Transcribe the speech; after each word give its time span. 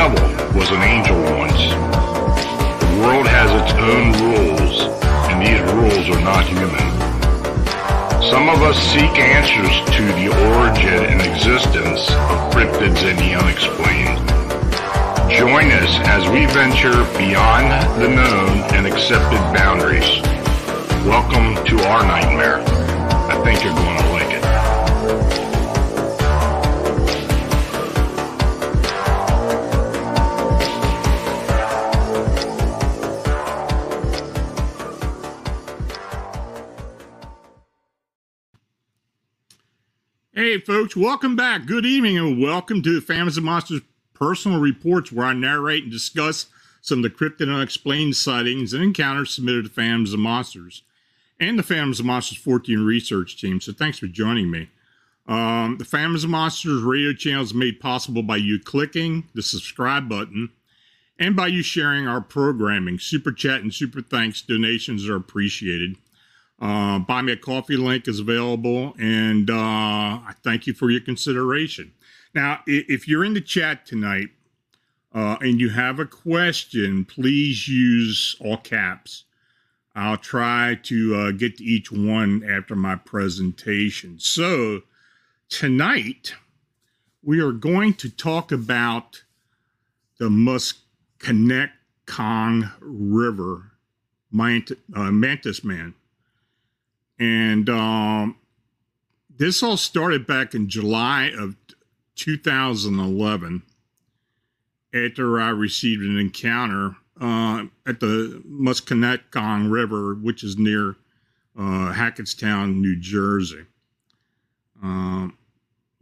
devil 0.00 0.56
was 0.58 0.70
an 0.70 0.80
angel 0.80 1.20
once. 1.36 1.60
The 2.80 2.92
world 3.04 3.26
has 3.28 3.50
its 3.60 3.72
own 3.76 4.06
rules, 4.24 4.88
and 5.28 5.36
these 5.44 5.60
rules 5.76 6.08
are 6.08 6.24
not 6.24 6.42
human. 6.48 6.86
Some 8.32 8.48
of 8.48 8.62
us 8.62 8.78
seek 8.80 9.12
answers 9.20 9.76
to 9.96 10.02
the 10.16 10.32
origin 10.56 11.04
and 11.04 11.20
existence 11.20 12.08
of 12.32 12.38
cryptids 12.48 13.04
and 13.04 13.18
the 13.20 13.36
unexplained. 13.36 14.16
Join 15.36 15.68
us 15.68 15.92
as 16.08 16.24
we 16.32 16.46
venture 16.46 16.96
beyond 17.20 17.68
the 18.00 18.08
known 18.08 18.56
and 18.72 18.86
accepted 18.86 19.42
boundaries. 19.52 20.08
Welcome 21.04 21.62
to 21.66 21.76
our 21.92 22.02
nightmare. 22.04 22.64
I 23.28 23.36
think 23.44 23.62
you're 23.62 23.74
going 23.74 23.98
to 24.00 24.08
like 24.16 24.32
it. 24.32 25.39
Hey, 40.32 40.60
folks, 40.60 40.94
welcome 40.94 41.34
back. 41.34 41.66
Good 41.66 41.84
evening, 41.84 42.16
and 42.16 42.40
welcome 42.40 42.82
to 42.82 42.94
the 42.94 43.00
Phantoms 43.00 43.36
of 43.36 43.42
Monsters 43.42 43.80
personal 44.14 44.60
reports, 44.60 45.10
where 45.10 45.26
I 45.26 45.32
narrate 45.32 45.82
and 45.82 45.90
discuss 45.90 46.46
some 46.80 46.98
of 46.98 47.02
the 47.02 47.10
cryptid 47.10 47.40
and 47.40 47.50
unexplained 47.50 48.14
sightings 48.14 48.72
and 48.72 48.80
encounters 48.80 49.34
submitted 49.34 49.64
to 49.64 49.70
Phantoms 49.70 50.12
of 50.12 50.20
Monsters 50.20 50.84
and 51.40 51.58
the 51.58 51.64
Phantoms 51.64 51.98
of 51.98 52.06
Monsters 52.06 52.38
Fortean 52.38 52.86
research 52.86 53.40
team. 53.40 53.60
So, 53.60 53.72
thanks 53.72 53.98
for 53.98 54.06
joining 54.06 54.52
me. 54.52 54.70
Um, 55.26 55.78
the 55.78 55.84
Phantoms 55.84 56.22
of 56.22 56.30
Monsters 56.30 56.80
radio 56.80 57.12
channel 57.12 57.42
is 57.42 57.52
made 57.52 57.80
possible 57.80 58.22
by 58.22 58.36
you 58.36 58.60
clicking 58.60 59.24
the 59.34 59.42
subscribe 59.42 60.08
button 60.08 60.50
and 61.18 61.34
by 61.34 61.48
you 61.48 61.64
sharing 61.64 62.06
our 62.06 62.20
programming. 62.20 63.00
Super 63.00 63.32
chat 63.32 63.62
and 63.62 63.74
super 63.74 64.00
thanks 64.00 64.42
donations 64.42 65.08
are 65.08 65.16
appreciated. 65.16 65.96
Uh, 66.60 66.98
buy 66.98 67.22
me 67.22 67.32
a 67.32 67.36
coffee 67.36 67.76
link 67.76 68.06
is 68.06 68.20
available, 68.20 68.94
and 68.98 69.48
uh, 69.48 69.54
I 69.54 70.34
thank 70.44 70.66
you 70.66 70.74
for 70.74 70.90
your 70.90 71.00
consideration. 71.00 71.92
Now, 72.34 72.60
if 72.66 73.08
you're 73.08 73.24
in 73.24 73.34
the 73.34 73.40
chat 73.40 73.86
tonight 73.86 74.28
uh, 75.14 75.38
and 75.40 75.58
you 75.58 75.70
have 75.70 75.98
a 75.98 76.04
question, 76.04 77.06
please 77.06 77.66
use 77.66 78.36
all 78.40 78.58
caps. 78.58 79.24
I'll 79.94 80.18
try 80.18 80.78
to 80.84 81.16
uh, 81.16 81.30
get 81.32 81.56
to 81.56 81.64
each 81.64 81.90
one 81.90 82.44
after 82.48 82.76
my 82.76 82.96
presentation. 82.96 84.18
So, 84.18 84.82
tonight 85.48 86.34
we 87.22 87.40
are 87.40 87.52
going 87.52 87.94
to 87.94 88.08
talk 88.08 88.52
about 88.52 89.24
the 90.18 90.28
Musconetcong 90.28 92.72
River 92.80 93.72
Mant- 94.30 94.70
uh, 94.94 95.10
Mantis 95.10 95.64
Man. 95.64 95.94
And 97.20 97.68
um, 97.68 98.36
this 99.28 99.62
all 99.62 99.76
started 99.76 100.26
back 100.26 100.54
in 100.54 100.70
July 100.70 101.30
of 101.38 101.54
2011 102.16 103.62
after 104.94 105.40
I 105.40 105.50
received 105.50 106.02
an 106.02 106.18
encounter 106.18 106.96
uh, 107.20 107.64
at 107.86 108.00
the 108.00 108.42
Musconetcong 108.48 109.70
River, 109.70 110.14
which 110.14 110.42
is 110.42 110.56
near 110.56 110.96
uh, 111.58 111.92
Hackettstown, 111.92 112.76
New 112.76 112.98
Jersey. 112.98 113.66
Um, 114.82 115.36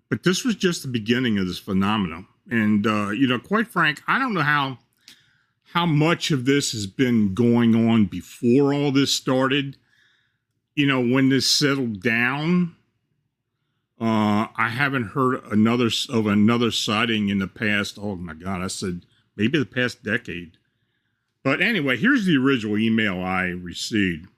but 0.09 0.23
this 0.23 0.45
was 0.45 0.55
just 0.55 0.83
the 0.83 0.89
beginning 0.89 1.37
of 1.37 1.49
this 1.49 1.59
phenomenon. 1.59 2.29
And, 2.49 2.87
uh, 2.87 3.11
you 3.11 3.27
know, 3.27 3.41
quite 3.41 3.67
frank, 3.67 4.03
I 4.07 4.19
don't 4.19 4.35
know 4.35 4.43
how 4.43 4.79
how 5.73 5.85
much 5.85 6.31
of 6.31 6.47
this 6.47 6.73
has 6.73 6.87
been 6.87 7.35
going 7.35 7.75
on 7.75 8.07
before 8.07 8.73
all 8.73 8.91
this 8.91 9.15
started 9.15 9.77
you 10.79 10.87
know, 10.87 11.01
when 11.01 11.29
this 11.29 11.51
settled 11.51 12.01
down, 12.01 12.77
uh, 14.01 14.47
I 14.57 14.69
haven't 14.69 15.09
heard 15.09 15.43
another 15.51 15.91
of 16.09 16.29
another 16.29 16.71
sighting 16.71 17.31
in 17.31 17.39
the 17.39 17.49
past. 17.49 17.99
Oh 18.01 18.15
my 18.15 18.35
God, 18.35 18.63
I 18.63 18.69
said 18.69 19.05
maybe 19.35 19.59
the 19.59 19.67
past 19.67 20.05
decade. 20.05 20.57
But 21.43 21.61
anyway, 21.61 21.97
here's 21.97 22.27
the 22.27 22.37
original 22.37 22.79
email 22.79 23.21
I 23.21 23.47
received. 23.47 24.29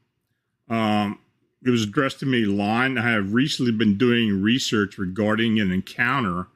Um, 0.71 1.19
it 1.62 1.69
was 1.69 1.83
addressed 1.83 2.21
to 2.21 2.27
me 2.27 2.47
Lon. 2.47 2.97
I 2.97 3.11
have 3.11 3.34
recently 3.34 3.72
been 3.72 3.99
doing 3.99 4.41
research 4.41 4.97
regarding 4.97 5.61
an 5.61 5.71
encounter 5.71 6.47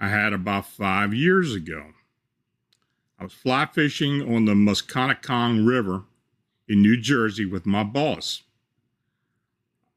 I 0.00 0.08
had 0.08 0.32
about 0.32 0.64
five 0.64 1.12
years 1.12 1.54
ago. 1.54 1.88
I 3.18 3.24
was 3.24 3.34
fly 3.34 3.66
fishing 3.66 4.34
on 4.34 4.46
the 4.46 4.54
Musconetcong 4.54 5.66
River 5.66 6.04
in 6.66 6.80
New 6.80 6.96
Jersey 6.96 7.44
with 7.44 7.66
my 7.66 7.84
boss. 7.84 8.44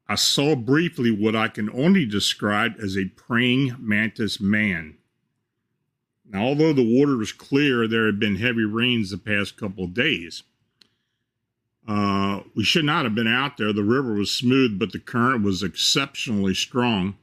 I 0.06 0.16
saw 0.16 0.54
briefly 0.54 1.10
what 1.10 1.34
I 1.34 1.48
can 1.48 1.70
only 1.70 2.04
describe 2.04 2.74
as 2.78 2.96
a 2.96 3.06
praying 3.06 3.76
mantis 3.78 4.38
man. 4.38 4.98
Now, 6.26 6.42
although 6.42 6.72
the 6.72 6.98
water 6.98 7.16
was 7.16 7.32
clear, 7.32 7.86
there 7.86 8.06
had 8.06 8.18
been 8.18 8.36
heavy 8.36 8.64
rains 8.64 9.10
the 9.10 9.18
past 9.18 9.56
couple 9.56 9.84
of 9.84 9.94
days. 9.94 10.42
Uh, 11.86 12.40
we 12.54 12.64
should 12.64 12.84
not 12.84 13.04
have 13.04 13.14
been 13.14 13.28
out 13.28 13.56
there. 13.56 13.72
The 13.72 13.82
river 13.82 14.14
was 14.14 14.30
smooth, 14.30 14.78
but 14.78 14.92
the 14.92 14.98
current 14.98 15.44
was 15.44 15.62
exceptionally 15.62 16.54
strong. 16.54 17.16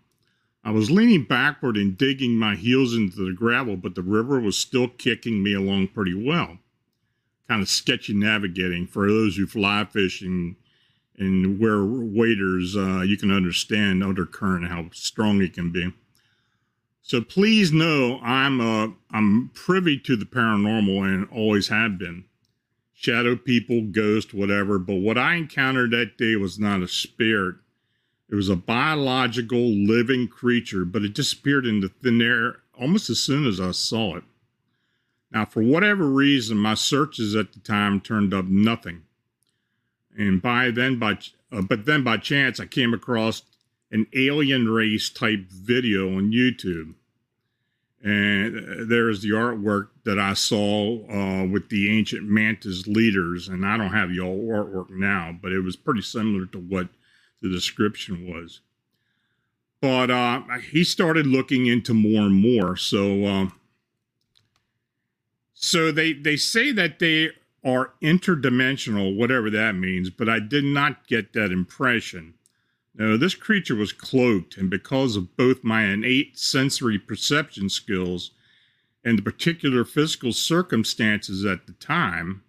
I 0.63 0.69
was 0.71 0.91
leaning 0.91 1.23
backward 1.23 1.77
and 1.77 1.97
digging 1.97 2.35
my 2.35 2.55
heels 2.55 2.93
into 2.93 3.25
the 3.25 3.33
gravel, 3.33 3.75
but 3.75 3.95
the 3.95 4.03
river 4.03 4.39
was 4.39 4.57
still 4.57 4.87
kicking 4.87 5.41
me 5.41 5.53
along 5.53 5.89
pretty 5.89 6.13
well. 6.13 6.59
Kind 7.47 7.63
of 7.63 7.69
sketchy 7.69 8.13
navigating 8.13 8.85
for 8.85 9.07
those 9.07 9.35
who 9.35 9.47
fly 9.47 9.83
fishing 9.85 10.27
and 10.27 10.55
wear 11.59 11.83
waders, 11.83 12.75
uh, 12.75 13.01
you 13.01 13.17
can 13.17 13.31
understand 13.31 14.03
undercurrent 14.03 14.67
how 14.67 14.89
strong 14.91 15.41
it 15.41 15.53
can 15.53 15.71
be. 15.71 15.93
So 17.01 17.21
please 17.21 17.71
know 17.71 18.19
I'm 18.23 18.61
uh, 18.61 18.93
I'm 19.11 19.49
privy 19.53 19.97
to 19.99 20.15
the 20.15 20.25
paranormal 20.25 21.03
and 21.03 21.27
always 21.29 21.67
have 21.67 21.97
been. 21.97 22.25
Shadow 22.93 23.35
people, 23.35 23.81
ghost, 23.81 24.33
whatever. 24.33 24.77
But 24.79 24.95
what 24.95 25.17
I 25.17 25.35
encountered 25.35 25.91
that 25.91 26.17
day 26.17 26.35
was 26.35 26.59
not 26.59 26.83
a 26.83 26.87
spirit. 26.87 27.55
It 28.29 28.35
was 28.35 28.49
a 28.49 28.55
biological 28.55 29.59
living 29.59 30.27
creature, 30.27 30.85
but 30.85 31.03
it 31.03 31.13
disappeared 31.13 31.65
into 31.65 31.89
thin 31.89 32.21
air 32.21 32.57
almost 32.79 33.09
as 33.09 33.19
soon 33.19 33.45
as 33.45 33.59
I 33.59 33.71
saw 33.71 34.15
it. 34.17 34.23
Now, 35.31 35.45
for 35.45 35.61
whatever 35.61 36.07
reason, 36.07 36.57
my 36.57 36.75
searches 36.75 37.35
at 37.35 37.53
the 37.53 37.59
time 37.59 37.99
turned 37.99 38.33
up 38.33 38.45
nothing 38.45 39.03
and 40.17 40.41
by 40.41 40.71
then 40.71 40.99
by 40.99 41.17
uh, 41.51 41.61
but 41.61 41.85
then 41.85 42.03
by 42.03 42.17
chance 42.17 42.59
I 42.59 42.65
came 42.65 42.93
across 42.93 43.43
an 43.91 44.07
alien 44.13 44.69
race 44.69 45.09
type 45.09 45.49
video 45.49 46.15
on 46.15 46.31
YouTube. 46.31 46.93
And 48.03 48.57
uh, 48.57 48.85
there's 48.87 49.21
the 49.21 49.29
artwork 49.29 49.89
that 50.05 50.17
I 50.17 50.33
saw 50.33 51.05
uh, 51.07 51.45
with 51.45 51.69
the 51.69 51.95
ancient 51.95 52.27
mantis 52.27 52.87
leaders. 52.87 53.47
And 53.47 53.65
I 53.65 53.77
don't 53.77 53.93
have 53.93 54.09
the 54.09 54.21
old 54.21 54.49
artwork 54.49 54.89
now, 54.89 55.37
but 55.39 55.51
it 55.51 55.59
was 55.59 55.75
pretty 55.75 56.01
similar 56.01 56.45
to 56.47 56.57
what 56.57 56.87
the 57.41 57.49
description 57.49 58.31
was. 58.33 58.61
But 59.81 60.09
uh, 60.09 60.41
he 60.71 60.83
started 60.83 61.27
looking 61.27 61.67
into 61.67 61.93
more 61.93 62.23
and 62.23 62.35
more. 62.35 62.75
So, 62.75 63.25
uh, 63.25 63.47
so 65.53 65.91
they 65.91 66.13
they 66.13 66.37
say 66.37 66.71
that 66.71 66.99
they 66.99 67.31
are 67.63 67.93
interdimensional, 68.01 69.15
whatever 69.15 69.49
that 69.49 69.73
means, 69.73 70.09
but 70.09 70.27
I 70.27 70.39
did 70.39 70.63
not 70.63 71.07
get 71.07 71.33
that 71.33 71.51
impression. 71.51 72.33
No, 72.95 73.17
this 73.17 73.35
creature 73.35 73.75
was 73.75 73.93
cloaked, 73.93 74.57
and 74.57 74.69
because 74.69 75.15
of 75.15 75.37
both 75.37 75.63
my 75.63 75.85
innate 75.85 76.37
sensory 76.37 76.97
perception 76.97 77.69
skills 77.69 78.31
and 79.03 79.17
the 79.17 79.23
particular 79.23 79.85
physical 79.85 80.33
circumstances 80.33 81.45
at 81.45 81.67
the 81.67 81.73
time, 81.73 82.43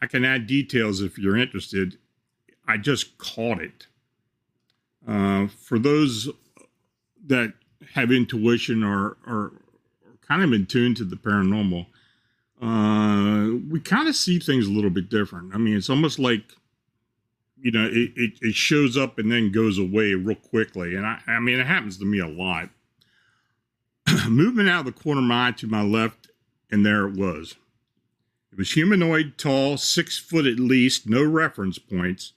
I 0.00 0.06
can 0.06 0.24
add 0.24 0.46
details 0.46 1.00
if 1.00 1.18
you're 1.18 1.36
interested. 1.36 1.98
I 2.66 2.76
just 2.76 3.18
caught 3.18 3.60
it. 3.60 3.86
Uh, 5.06 5.46
for 5.46 5.78
those 5.78 6.28
that 7.26 7.54
have 7.94 8.10
intuition 8.10 8.82
or, 8.82 9.16
or 9.26 9.52
kind 10.20 10.42
of 10.42 10.52
in 10.52 10.66
tune 10.66 10.94
to 10.96 11.04
the 11.04 11.16
paranormal, 11.16 11.86
uh, 12.62 13.56
we 13.68 13.80
kind 13.80 14.08
of 14.08 14.14
see 14.14 14.38
things 14.38 14.68
a 14.68 14.70
little 14.70 14.90
bit 14.90 15.08
different. 15.08 15.52
I 15.52 15.58
mean, 15.58 15.76
it's 15.76 15.90
almost 15.90 16.20
like, 16.20 16.44
you 17.60 17.72
know, 17.72 17.86
it, 17.86 18.12
it, 18.14 18.32
it, 18.40 18.54
shows 18.54 18.96
up 18.96 19.18
and 19.18 19.32
then 19.32 19.50
goes 19.50 19.78
away 19.78 20.14
real 20.14 20.36
quickly. 20.36 20.94
And 20.94 21.04
I, 21.04 21.18
I 21.26 21.40
mean, 21.40 21.58
it 21.58 21.66
happens 21.66 21.98
to 21.98 22.04
me 22.04 22.20
a 22.20 22.28
lot. 22.28 22.68
Moving 24.28 24.68
out 24.68 24.86
of 24.86 24.94
the 24.94 25.02
corner 25.02 25.20
of 25.20 25.26
my 25.26 25.48
eye 25.48 25.52
to 25.52 25.66
my 25.66 25.82
left, 25.82 26.30
and 26.70 26.86
there 26.86 27.08
it 27.08 27.14
was. 27.14 27.56
It 28.52 28.58
was 28.58 28.72
humanoid, 28.72 29.38
tall, 29.38 29.76
six 29.76 30.16
foot 30.16 30.46
at 30.46 30.60
least, 30.60 31.08
no 31.08 31.24
reference 31.24 31.78
points. 31.78 32.32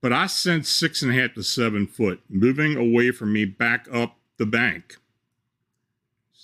but 0.00 0.12
I 0.12 0.26
sensed 0.26 0.76
six 0.76 1.02
and 1.02 1.12
a 1.12 1.14
half 1.14 1.34
to 1.34 1.44
seven 1.44 1.86
foot 1.86 2.20
moving 2.28 2.74
away 2.74 3.12
from 3.12 3.32
me 3.32 3.44
back 3.44 3.86
up 3.92 4.16
the 4.38 4.46
bank. 4.46 4.96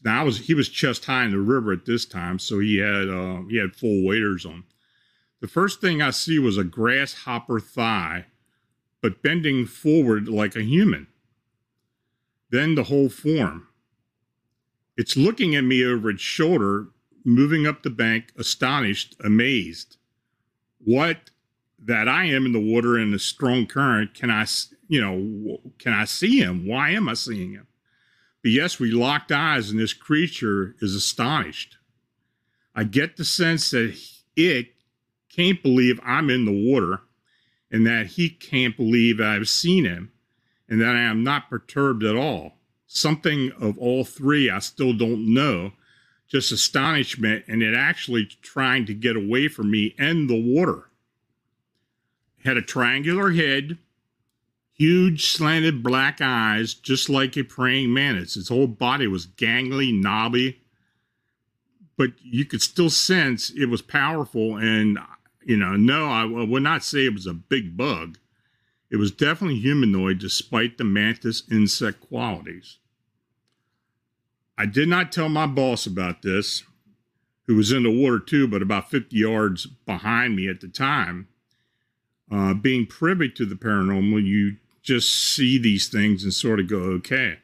Now 0.04 0.20
I 0.20 0.24
was 0.24 0.38
he 0.38 0.54
was 0.54 0.68
chest 0.68 1.04
high 1.06 1.24
in 1.24 1.30
the 1.30 1.38
river 1.38 1.72
at 1.72 1.86
this 1.86 2.04
time, 2.04 2.38
so 2.38 2.58
he 2.58 2.76
had 2.78 3.08
uh, 3.08 3.42
he 3.48 3.56
had 3.56 3.74
full 3.76 4.04
waders 4.04 4.44
on. 4.44 4.64
The 5.40 5.48
first 5.48 5.80
thing 5.80 6.00
I 6.00 6.10
see 6.10 6.38
was 6.38 6.56
a 6.56 6.64
grasshopper 6.64 7.60
thigh, 7.60 8.26
but 9.02 9.22
bending 9.22 9.66
forward 9.66 10.28
like 10.28 10.56
a 10.56 10.62
human. 10.62 11.06
Then 12.50 12.74
the 12.74 12.84
whole 12.84 13.08
form. 13.08 13.68
It's 14.96 15.16
looking 15.16 15.54
at 15.54 15.64
me 15.64 15.84
over 15.84 16.10
its 16.10 16.22
shoulder, 16.22 16.88
moving 17.24 17.66
up 17.66 17.82
the 17.82 17.90
bank, 17.90 18.32
astonished, 18.38 19.14
amazed. 19.22 19.98
What 20.78 21.30
that 21.78 22.08
I 22.08 22.24
am 22.24 22.46
in 22.46 22.52
the 22.52 22.60
water 22.60 22.98
in 22.98 23.12
a 23.12 23.18
strong 23.18 23.66
current, 23.66 24.14
can 24.14 24.30
I, 24.30 24.46
you 24.88 25.00
know, 25.00 25.60
can 25.78 25.92
I 25.92 26.04
see 26.06 26.40
him? 26.40 26.66
Why 26.66 26.90
am 26.90 27.08
I 27.08 27.14
seeing 27.14 27.52
him? 27.52 27.66
But 28.42 28.52
yes, 28.52 28.78
we 28.78 28.90
locked 28.90 29.32
eyes, 29.32 29.70
and 29.70 29.78
this 29.78 29.92
creature 29.92 30.76
is 30.80 30.94
astonished. 30.94 31.76
I 32.74 32.84
get 32.84 33.16
the 33.16 33.24
sense 33.24 33.70
that 33.70 33.98
it 34.36 34.68
can't 35.34 35.62
believe 35.62 36.00
I'm 36.04 36.30
in 36.30 36.44
the 36.44 36.70
water 36.70 37.02
and 37.70 37.86
that 37.86 38.06
he 38.06 38.28
can't 38.28 38.76
believe 38.76 39.20
I've 39.20 39.48
seen 39.48 39.84
him 39.84 40.12
and 40.68 40.80
that 40.80 40.94
I 40.94 41.00
am 41.00 41.24
not 41.24 41.50
perturbed 41.50 42.04
at 42.04 42.16
all. 42.16 42.58
Something 42.86 43.52
of 43.60 43.78
all 43.78 44.04
three 44.04 44.48
I 44.50 44.60
still 44.60 44.92
don't 44.92 45.32
know, 45.32 45.72
just 46.28 46.52
astonishment 46.52 47.44
and 47.48 47.62
it 47.62 47.74
actually 47.74 48.26
trying 48.42 48.86
to 48.86 48.94
get 48.94 49.16
away 49.16 49.48
from 49.48 49.70
me 49.70 49.94
and 49.98 50.28
the 50.28 50.40
water 50.40 50.90
had 52.44 52.56
a 52.56 52.62
triangular 52.62 53.32
head, 53.32 53.78
huge 54.76 55.26
slanted 55.26 55.82
black 55.82 56.20
eyes, 56.20 56.74
just 56.74 57.08
like 57.08 57.36
a 57.36 57.42
praying 57.42 57.92
mantis. 57.92 58.36
Its 58.36 58.48
whole 58.48 58.66
body 58.66 59.06
was 59.06 59.26
gangly, 59.26 59.92
knobby, 59.92 60.60
but 61.96 62.10
you 62.22 62.44
could 62.44 62.60
still 62.60 62.90
sense 62.90 63.50
it 63.50 63.66
was 63.66 63.80
powerful. 63.80 64.56
And, 64.56 64.98
you 65.44 65.56
know, 65.56 65.76
no, 65.76 66.06
I 66.06 66.24
would 66.24 66.62
not 66.62 66.84
say 66.84 67.06
it 67.06 67.14
was 67.14 67.26
a 67.26 67.32
big 67.32 67.76
bug. 67.76 68.18
It 68.90 68.96
was 68.96 69.10
definitely 69.10 69.58
humanoid 69.60 70.18
despite 70.18 70.78
the 70.78 70.84
mantis 70.84 71.42
insect 71.50 72.00
qualities. 72.00 72.78
I 74.58 74.66
did 74.66 74.88
not 74.88 75.10
tell 75.10 75.28
my 75.28 75.46
boss 75.46 75.86
about 75.86 76.22
this, 76.22 76.64
who 77.46 77.56
was 77.56 77.72
in 77.72 77.82
the 77.82 77.90
water 77.90 78.18
too, 78.18 78.46
but 78.46 78.62
about 78.62 78.90
50 78.90 79.16
yards 79.16 79.66
behind 79.66 80.36
me 80.36 80.48
at 80.48 80.60
the 80.60 80.68
time 80.68 81.28
uh, 82.30 82.54
being 82.54 82.86
privy 82.86 83.28
to 83.30 83.46
the 83.46 83.54
paranormal, 83.54 84.24
you 84.24 84.56
just 84.86 85.34
see 85.34 85.58
these 85.58 85.88
things 85.88 86.22
and 86.22 86.32
sort 86.32 86.60
of 86.60 86.68
go, 86.68 86.78
okay, 86.78 87.38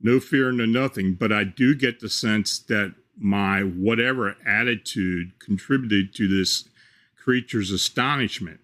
no 0.00 0.20
fear, 0.20 0.52
no 0.52 0.64
nothing. 0.64 1.14
But 1.14 1.32
I 1.32 1.44
do 1.44 1.74
get 1.74 2.00
the 2.00 2.08
sense 2.08 2.58
that 2.60 2.94
my 3.18 3.60
whatever 3.60 4.36
attitude 4.46 5.38
contributed 5.40 6.14
to 6.14 6.28
this 6.28 6.68
creature's 7.16 7.70
astonishment. 7.70 8.60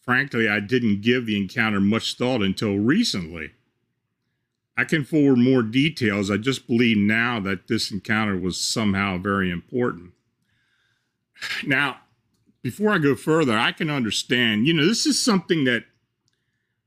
Frankly, 0.00 0.48
I 0.48 0.60
didn't 0.60 1.00
give 1.00 1.26
the 1.26 1.40
encounter 1.40 1.80
much 1.80 2.16
thought 2.16 2.42
until 2.42 2.76
recently. 2.76 3.52
I 4.76 4.84
can 4.84 5.04
forward 5.04 5.38
more 5.38 5.62
details. 5.62 6.30
I 6.30 6.36
just 6.36 6.66
believe 6.66 6.98
now 6.98 7.40
that 7.40 7.66
this 7.66 7.90
encounter 7.90 8.36
was 8.36 8.60
somehow 8.60 9.18
very 9.18 9.50
important. 9.50 10.12
Now, 11.64 12.00
before 12.62 12.90
I 12.90 12.98
go 12.98 13.14
further, 13.14 13.56
I 13.56 13.72
can 13.72 13.88
understand. 13.88 14.66
You 14.66 14.74
know, 14.74 14.84
this 14.86 15.06
is 15.06 15.22
something 15.24 15.64
that 15.64 15.84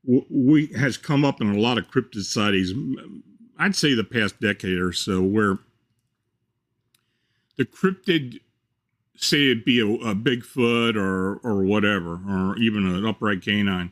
we 0.03 0.67
has 0.77 0.97
come 0.97 1.25
up 1.25 1.41
in 1.41 1.53
a 1.53 1.59
lot 1.59 1.77
of 1.77 1.87
cryptid 1.87 2.23
sightings. 2.23 2.71
I'd 3.57 3.75
say 3.75 3.93
the 3.93 4.03
past 4.03 4.39
decade 4.39 4.79
or 4.79 4.93
so, 4.93 5.21
where 5.21 5.59
the 7.57 7.65
cryptid, 7.65 8.39
say 9.15 9.51
it 9.51 9.65
be 9.65 9.79
a, 9.79 9.85
a 9.85 10.15
Bigfoot 10.15 10.95
or 10.95 11.37
or 11.37 11.63
whatever, 11.63 12.19
or 12.27 12.57
even 12.57 12.87
an 12.87 13.05
upright 13.05 13.41
canine, 13.41 13.91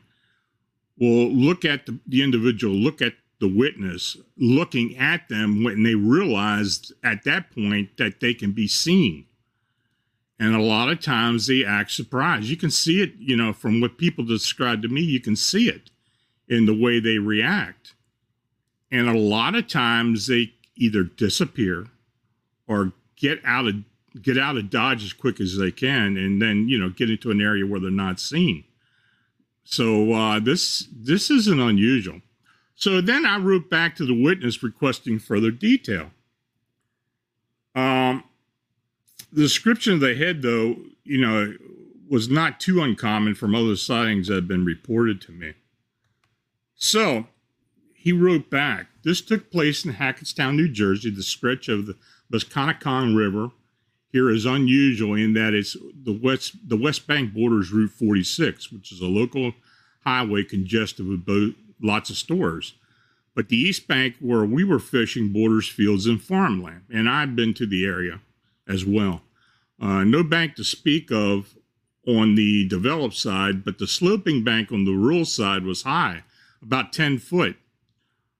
will 0.98 1.30
look 1.30 1.66
at 1.66 1.86
the, 1.86 2.00
the 2.08 2.24
individual, 2.24 2.74
look 2.74 3.02
at 3.02 3.14
the 3.40 3.48
witness, 3.48 4.18
looking 4.38 4.98
at 4.98 5.30
them 5.30 5.64
when 5.64 5.84
they 5.84 5.94
realize 5.94 6.92
at 7.04 7.24
that 7.24 7.52
point 7.52 7.98
that 7.98 8.20
they 8.20 8.34
can 8.34 8.52
be 8.52 8.68
seen 8.68 9.28
and 10.40 10.56
a 10.56 10.62
lot 10.62 10.90
of 10.90 11.00
times 11.00 11.48
they 11.48 11.66
act 11.66 11.92
surprised. 11.92 12.46
You 12.46 12.58
can 12.58 12.70
see 12.70 13.02
it, 13.02 13.14
you 13.18 13.36
know, 13.36 13.54
from 13.54 13.82
what 13.82 13.98
people 13.98 14.24
describe 14.24 14.82
to 14.84 14.88
me, 14.88 15.02
you 15.02 15.20
can 15.20 15.36
see 15.36 15.68
it 15.68 15.90
in 16.48 16.66
the 16.66 16.74
way 16.74 17.00
they 17.00 17.18
react. 17.18 17.94
And 18.92 19.10
a 19.10 19.18
lot 19.18 19.56
of 19.56 19.68
times 19.68 20.28
they 20.28 20.54
either 20.76 21.04
disappear 21.04 21.88
or 22.68 22.94
get 23.16 23.40
out 23.44 23.68
of 23.68 23.76
get 24.22 24.38
out 24.38 24.58
of 24.58 24.70
dodge 24.70 25.04
as 25.04 25.14
quick 25.14 25.40
as 25.40 25.58
they 25.58 25.70
can 25.72 26.18
and 26.18 26.42
then 26.42 26.68
you 26.68 26.78
know 26.78 26.90
get 26.90 27.10
into 27.10 27.30
an 27.30 27.40
area 27.40 27.66
where 27.68 27.80
they're 27.80 27.92
not 27.92 28.20
seen 28.20 28.64
so 29.64 30.12
uh, 30.12 30.40
this 30.40 30.88
this 30.92 31.30
isn't 31.30 31.60
unusual 31.60 32.20
so 32.74 33.00
then 33.00 33.28
i 33.28 33.38
wrote 33.38 33.70
back 33.70 33.96
to 33.96 34.06
the 34.08 34.20
witness 34.20 34.64
requesting 34.64 35.20
further 35.20 35.52
detail 35.52 36.10
um, 37.78 38.24
the 39.32 39.44
description 39.44 39.94
of 39.94 40.00
the 40.00 40.16
head, 40.16 40.42
though, 40.42 40.78
you 41.04 41.22
know, 41.22 41.54
was 42.10 42.28
not 42.28 42.60
too 42.60 42.82
uncommon 42.82 43.36
from 43.36 43.54
other 43.54 43.76
sightings 43.76 44.28
that 44.28 44.36
have 44.36 44.48
been 44.48 44.66
reported 44.66 45.22
to 45.22 45.32
me. 45.32 45.54
So 46.78 47.28
he 47.94 48.14
wrote 48.14 48.50
back 48.50 48.88
This 49.04 49.22
took 49.22 49.52
place 49.52 49.84
in 49.84 49.94
Hackettstown, 49.94 50.56
New 50.56 50.70
Jersey. 50.70 51.10
The 51.10 51.24
stretch 51.24 51.68
of 51.68 51.88
the 51.88 51.98
Musconetcong 52.32 53.18
River 53.18 53.50
here 54.12 54.30
is 54.30 54.46
unusual 54.46 55.16
in 55.16 55.34
that 55.34 55.54
it's 55.54 55.76
the 56.04 56.18
west 56.18 56.70
the 56.70 56.78
West 56.78 57.08
Bank 57.08 57.34
borders 57.34 57.72
Route 57.72 57.92
46, 57.92 58.72
which 58.72 58.92
is 58.92 59.02
a 59.02 59.08
local 59.08 59.54
highway 60.06 60.44
congested 60.44 61.08
with 61.08 61.54
lots 61.82 62.10
of 62.10 62.18
stores. 62.18 62.76
But 63.36 63.50
the 63.50 63.58
East 63.58 63.88
Bank, 63.88 64.16
where 64.20 64.46
we 64.46 64.64
were 64.64 64.80
fishing, 64.80 65.32
borders 65.32 65.68
fields 65.68 66.08
and 66.08 66.22
farmland. 66.22 66.84
And 66.92 67.08
I've 67.08 67.36
been 67.36 67.54
to 67.56 67.68
the 67.68 67.86
area 67.86 68.22
as 68.68 68.84
well. 68.86 69.22
Uh, 69.80 70.04
no 70.04 70.24
bank 70.24 70.56
to 70.56 70.64
speak 70.64 71.12
of 71.12 71.54
on 72.08 72.36
the 72.36 72.68
developed 72.68 73.16
side, 73.16 73.64
but 73.64 73.78
the 73.78 73.86
sloping 73.86 74.44
bank 74.44 74.72
on 74.72 74.86
the 74.86 74.94
rural 74.94 75.26
side 75.26 75.64
was 75.64 75.84
high, 75.84 76.24
about 76.62 76.94
10 76.94 77.20
foot. 77.20 77.58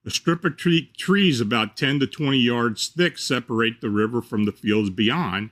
A 0.04 0.10
strip 0.10 0.44
of 0.44 0.56
tree, 0.56 0.90
trees 0.96 1.40
about 1.40 1.76
10 1.76 2.00
to 2.00 2.06
20 2.06 2.38
yards 2.38 2.88
thick 2.88 3.18
separate 3.18 3.80
the 3.80 3.90
river 3.90 4.22
from 4.22 4.44
the 4.44 4.52
fields 4.52 4.90
beyond, 4.90 5.50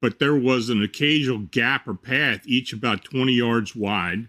but 0.00 0.18
there 0.18 0.34
was 0.34 0.70
an 0.70 0.82
occasional 0.82 1.38
gap 1.38 1.86
or 1.86 1.94
path, 1.94 2.46
each 2.46 2.72
about 2.72 3.04
20 3.04 3.32
yards 3.32 3.76
wide, 3.76 4.28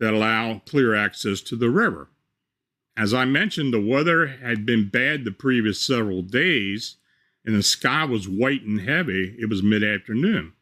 that 0.00 0.12
allow 0.12 0.60
clear 0.66 0.94
access 0.94 1.40
to 1.42 1.56
the 1.56 1.70
river. 1.70 2.08
As 2.96 3.12
I 3.12 3.24
mentioned, 3.24 3.72
the 3.72 3.80
weather 3.80 4.26
had 4.26 4.66
been 4.66 4.88
bad 4.88 5.24
the 5.24 5.30
previous 5.30 5.80
several 5.80 6.22
days, 6.22 6.96
and 7.44 7.54
the 7.54 7.62
sky 7.62 8.04
was 8.04 8.28
white 8.28 8.62
and 8.62 8.80
heavy. 8.80 9.36
It 9.38 9.48
was 9.48 9.62
mid 9.62 9.84
afternoon. 9.84 10.54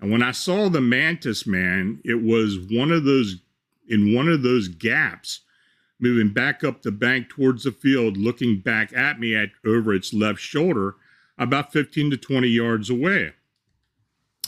And 0.00 0.10
when 0.10 0.22
I 0.22 0.32
saw 0.32 0.68
the 0.68 0.80
mantis 0.80 1.46
man, 1.46 2.00
it 2.04 2.22
was 2.22 2.58
one 2.58 2.90
of 2.90 3.04
those 3.04 3.36
in 3.90 4.14
one 4.14 4.28
of 4.28 4.42
those 4.42 4.68
gaps, 4.68 5.40
moving 5.98 6.32
back 6.32 6.64
up 6.64 6.82
the 6.82 6.90
bank 6.90 7.28
towards 7.28 7.64
the 7.64 7.72
field, 7.72 8.16
looking 8.16 8.60
back 8.60 8.92
at 8.96 9.20
me 9.20 9.34
at 9.34 9.50
over 9.66 9.92
its 9.92 10.14
left 10.14 10.40
shoulder, 10.40 10.96
about 11.36 11.72
15 11.72 12.10
to 12.12 12.16
20 12.16 12.48
yards 12.48 12.88
away. 12.88 13.32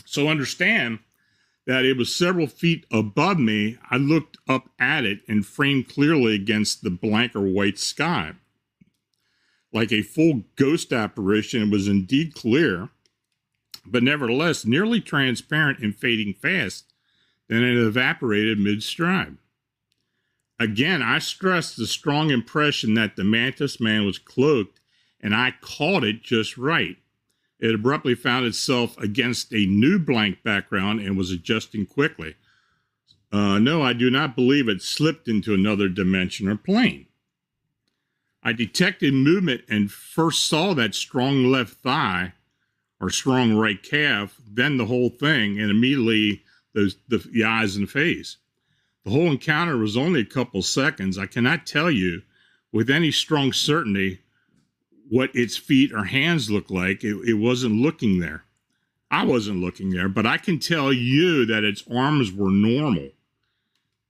So 0.06 0.28
understand 0.28 1.00
that 1.66 1.84
it 1.84 1.96
was 1.96 2.14
several 2.14 2.46
feet 2.46 2.86
above 2.90 3.38
me. 3.38 3.78
I 3.90 3.96
looked 3.96 4.38
up 4.48 4.70
at 4.78 5.04
it 5.04 5.20
and 5.28 5.44
framed 5.44 5.88
clearly 5.88 6.34
against 6.34 6.82
the 6.82 6.90
blank 6.90 7.36
or 7.36 7.42
white 7.42 7.78
sky 7.78 8.34
like 9.72 9.92
a 9.92 10.02
full 10.02 10.42
ghost 10.56 10.92
apparition, 10.92 11.62
it 11.62 11.70
was 11.70 11.88
indeed 11.88 12.34
clear, 12.34 12.90
but 13.86 14.02
nevertheless 14.02 14.64
nearly 14.64 15.00
transparent 15.00 15.78
and 15.78 15.96
fading 15.96 16.34
fast. 16.34 16.91
Then 17.48 17.62
it 17.62 17.76
evaporated 17.76 18.58
mid 18.58 18.82
stride. 18.82 19.36
Again, 20.58 21.02
I 21.02 21.18
stressed 21.18 21.76
the 21.76 21.86
strong 21.86 22.30
impression 22.30 22.94
that 22.94 23.16
the 23.16 23.24
mantis 23.24 23.80
man 23.80 24.06
was 24.06 24.18
cloaked, 24.18 24.80
and 25.20 25.34
I 25.34 25.54
caught 25.60 26.04
it 26.04 26.22
just 26.22 26.56
right. 26.56 26.96
It 27.58 27.74
abruptly 27.74 28.14
found 28.14 28.46
itself 28.46 28.98
against 28.98 29.52
a 29.52 29.66
new 29.66 29.98
blank 29.98 30.42
background 30.42 31.00
and 31.00 31.16
was 31.16 31.30
adjusting 31.30 31.86
quickly. 31.86 32.36
Uh, 33.32 33.58
no, 33.58 33.82
I 33.82 33.92
do 33.92 34.10
not 34.10 34.36
believe 34.36 34.68
it 34.68 34.82
slipped 34.82 35.26
into 35.26 35.54
another 35.54 35.88
dimension 35.88 36.48
or 36.48 36.56
plane. 36.56 37.06
I 38.42 38.52
detected 38.52 39.14
movement 39.14 39.62
and 39.68 39.90
first 39.90 40.46
saw 40.46 40.74
that 40.74 40.94
strong 40.94 41.44
left 41.44 41.74
thigh 41.74 42.34
or 43.00 43.10
strong 43.10 43.54
right 43.54 43.82
calf, 43.82 44.36
then 44.48 44.76
the 44.76 44.86
whole 44.86 45.10
thing, 45.10 45.58
and 45.58 45.70
immediately 45.70 46.42
those 46.74 46.96
the, 47.08 47.18
the 47.18 47.44
eyes 47.44 47.76
and 47.76 47.90
face. 47.90 48.38
The 49.04 49.10
whole 49.10 49.30
encounter 49.30 49.76
was 49.76 49.96
only 49.96 50.20
a 50.20 50.24
couple 50.24 50.62
seconds. 50.62 51.18
I 51.18 51.26
cannot 51.26 51.66
tell 51.66 51.90
you 51.90 52.22
with 52.72 52.88
any 52.88 53.10
strong 53.10 53.52
certainty 53.52 54.20
what 55.08 55.34
its 55.34 55.56
feet 55.56 55.92
or 55.92 56.04
hands 56.04 56.50
looked 56.50 56.70
like. 56.70 57.04
It, 57.04 57.16
it 57.26 57.34
wasn't 57.34 57.82
looking 57.82 58.20
there. 58.20 58.44
I 59.10 59.24
wasn't 59.26 59.60
looking 59.60 59.90
there, 59.90 60.08
but 60.08 60.24
I 60.24 60.38
can 60.38 60.58
tell 60.58 60.92
you 60.92 61.44
that 61.46 61.64
its 61.64 61.84
arms 61.92 62.32
were 62.32 62.50
normal 62.50 63.10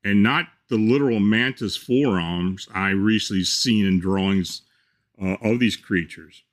and 0.05 0.23
not 0.23 0.47
the 0.69 0.77
literal 0.77 1.21
mantis 1.21 1.77
forearms 1.77 2.69
I 2.73 2.91
recently 2.91 3.45
seen 3.45 3.85
in 3.85 3.99
drawings 3.99 4.63
uh, 5.21 5.37
of 5.43 5.59
these 5.59 5.77
creatures. 5.77 6.45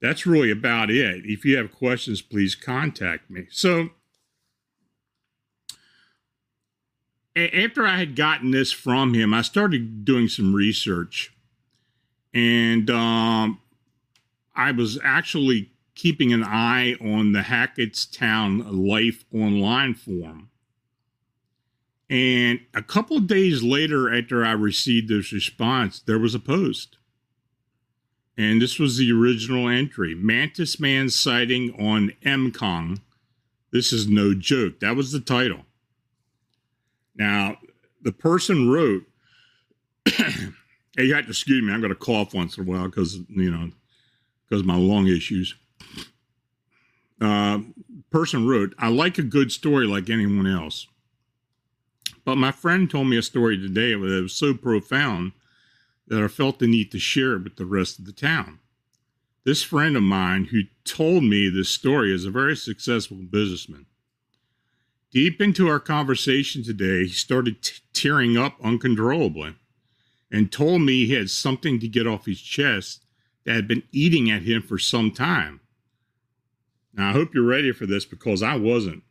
That's 0.00 0.26
really 0.26 0.50
about 0.50 0.90
it. 0.90 1.22
If 1.24 1.44
you 1.44 1.56
have 1.56 1.72
questions, 1.72 2.20
please 2.20 2.56
contact 2.56 3.30
me. 3.30 3.46
So, 3.50 3.90
after 7.36 7.86
I 7.86 7.96
had 7.96 8.16
gotten 8.16 8.50
this 8.50 8.72
from 8.72 9.14
him, 9.14 9.32
I 9.32 9.42
started 9.42 10.04
doing 10.04 10.28
some 10.28 10.54
research, 10.54 11.32
and 12.34 12.90
um, 12.90 13.60
I 14.54 14.72
was 14.72 14.98
actually 15.02 15.70
keeping 15.94 16.32
an 16.32 16.44
eye 16.44 16.94
on 17.00 17.32
the 17.32 17.40
Hackettstown 17.40 18.64
Life 18.70 19.24
online 19.32 19.94
forum. 19.94 20.50
And 22.08 22.60
a 22.74 22.82
couple 22.82 23.18
days 23.20 23.62
later, 23.62 24.12
after 24.12 24.44
I 24.44 24.52
received 24.52 25.08
this 25.08 25.32
response, 25.32 26.00
there 26.00 26.18
was 26.18 26.34
a 26.34 26.38
post. 26.38 26.96
And 28.36 28.60
this 28.60 28.78
was 28.78 28.96
the 28.96 29.12
original 29.12 29.68
entry 29.68 30.14
Mantis 30.14 30.80
Man 30.80 31.08
sighting 31.08 31.74
on 31.80 32.12
Mekong. 32.24 33.00
This 33.70 33.92
is 33.92 34.06
no 34.06 34.34
joke. 34.34 34.80
That 34.80 34.96
was 34.96 35.12
the 35.12 35.20
title. 35.20 35.64
Now, 37.14 37.58
the 38.02 38.12
person 38.12 38.70
wrote, 38.70 39.04
you 40.96 41.14
have 41.14 41.24
to 41.24 41.30
excuse 41.30 41.62
me, 41.62 41.72
I'm 41.72 41.80
going 41.80 41.92
to 41.92 41.98
cough 41.98 42.34
once 42.34 42.56
in 42.56 42.64
a 42.64 42.70
while 42.70 42.86
because, 42.86 43.18
you 43.28 43.50
know, 43.50 43.70
because 44.48 44.64
my 44.64 44.76
lung 44.76 45.06
issues. 45.06 45.54
Uh, 47.20 47.60
person 48.10 48.46
wrote, 48.46 48.74
I 48.78 48.88
like 48.88 49.18
a 49.18 49.22
good 49.22 49.52
story 49.52 49.86
like 49.86 50.10
anyone 50.10 50.46
else. 50.46 50.86
But 52.24 52.36
my 52.36 52.52
friend 52.52 52.90
told 52.90 53.08
me 53.08 53.16
a 53.16 53.22
story 53.22 53.56
today 53.56 53.92
that 53.92 54.22
was 54.22 54.34
so 54.34 54.54
profound 54.54 55.32
that 56.06 56.22
I 56.22 56.28
felt 56.28 56.58
the 56.58 56.66
need 56.66 56.92
to 56.92 56.98
share 56.98 57.34
it 57.34 57.44
with 57.44 57.56
the 57.56 57.64
rest 57.64 57.98
of 57.98 58.04
the 58.04 58.12
town. 58.12 58.58
This 59.44 59.62
friend 59.62 59.96
of 59.96 60.02
mine 60.02 60.44
who 60.46 60.62
told 60.84 61.24
me 61.24 61.48
this 61.48 61.68
story 61.68 62.14
is 62.14 62.24
a 62.24 62.30
very 62.30 62.56
successful 62.56 63.16
businessman. 63.16 63.86
Deep 65.12 65.42
into 65.42 65.68
our 65.68 65.78
conversation 65.78 66.62
today, 66.62 67.04
he 67.04 67.12
started 67.12 67.60
t- 67.60 67.82
tearing 67.92 68.38
up 68.38 68.56
uncontrollably 68.64 69.54
and 70.30 70.50
told 70.50 70.80
me 70.80 71.04
he 71.04 71.12
had 71.12 71.28
something 71.28 71.78
to 71.78 71.86
get 71.86 72.06
off 72.06 72.24
his 72.24 72.40
chest 72.40 73.04
that 73.44 73.54
had 73.54 73.68
been 73.68 73.82
eating 73.92 74.30
at 74.30 74.42
him 74.42 74.62
for 74.62 74.78
some 74.78 75.10
time. 75.10 75.60
Now, 76.94 77.10
I 77.10 77.12
hope 77.12 77.34
you're 77.34 77.44
ready 77.44 77.72
for 77.72 77.84
this 77.84 78.06
because 78.06 78.42
I 78.42 78.56
wasn't. 78.56 79.02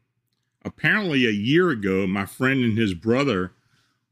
Apparently, 0.65 1.25
a 1.27 1.31
year 1.31 1.69
ago, 1.69 2.07
my 2.07 2.25
friend 2.25 2.63
and 2.63 2.77
his 2.77 2.95
brother 2.95 3.53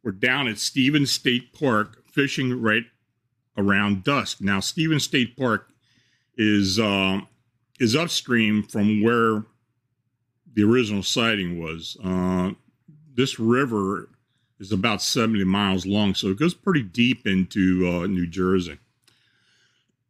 were 0.04 0.12
down 0.12 0.48
at 0.48 0.60
Stephens 0.60 1.12
State 1.12 1.54
Park 1.54 2.04
fishing 2.12 2.62
right 2.62 2.86
around 3.58 4.04
dusk. 4.04 4.42
Now, 4.42 4.60
Stephens 4.60 5.04
State 5.04 5.36
Park 5.36 5.70
is 6.38 6.80
uh, 6.80 7.22
is 7.80 7.96
upstream 7.96 8.64
from 8.64 9.02
where 9.02 9.46
the 10.54 10.64
original 10.64 11.04
sighting 11.04 11.60
was. 11.62 11.98
Uh, 12.04 12.52
this 13.16 13.40
river 13.40 14.10
is 14.60 14.72
about 14.72 15.02
70 15.02 15.44
miles 15.46 15.86
long, 15.86 16.14
so 16.14 16.28
it 16.28 16.40
goes 16.40 16.54
pretty 16.54 16.84
deep 16.84 17.26
into 17.26 17.88
uh, 17.88 18.08
New 18.08 18.28
Jersey. 18.28 18.78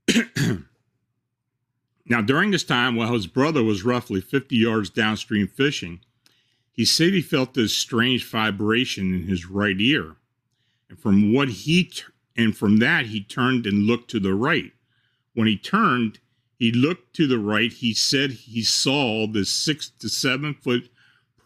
now, 2.05 2.21
during 2.21 2.51
this 2.51 2.63
time, 2.63 2.95
while 2.95 3.13
his 3.13 3.27
brother 3.27 3.63
was 3.63 3.83
roughly 3.83 4.21
50 4.21 4.55
yards 4.55 4.89
downstream 4.89 5.47
fishing, 5.47 5.99
he 6.71 6.85
said 6.85 7.13
he 7.13 7.21
felt 7.21 7.53
this 7.53 7.75
strange 7.75 8.25
vibration 8.29 9.13
in 9.13 9.23
his 9.23 9.45
right 9.45 9.79
ear. 9.79 10.15
And 10.89 10.97
from 10.97 11.33
what 11.33 11.49
he 11.49 11.83
t- 11.83 12.03
and 12.35 12.55
from 12.55 12.77
that 12.77 13.07
he 13.07 13.21
turned 13.21 13.65
and 13.65 13.85
looked 13.85 14.09
to 14.11 14.19
the 14.19 14.33
right. 14.33 14.71
When 15.33 15.47
he 15.47 15.57
turned, 15.57 16.19
he 16.59 16.71
looked 16.71 17.15
to 17.15 17.25
the 17.25 17.39
right. 17.39 17.73
He 17.73 17.93
said 17.93 18.31
he 18.31 18.61
saw 18.61 19.25
the 19.25 19.45
six 19.45 19.89
to 19.99 20.09
seven 20.09 20.53
foot 20.53 20.91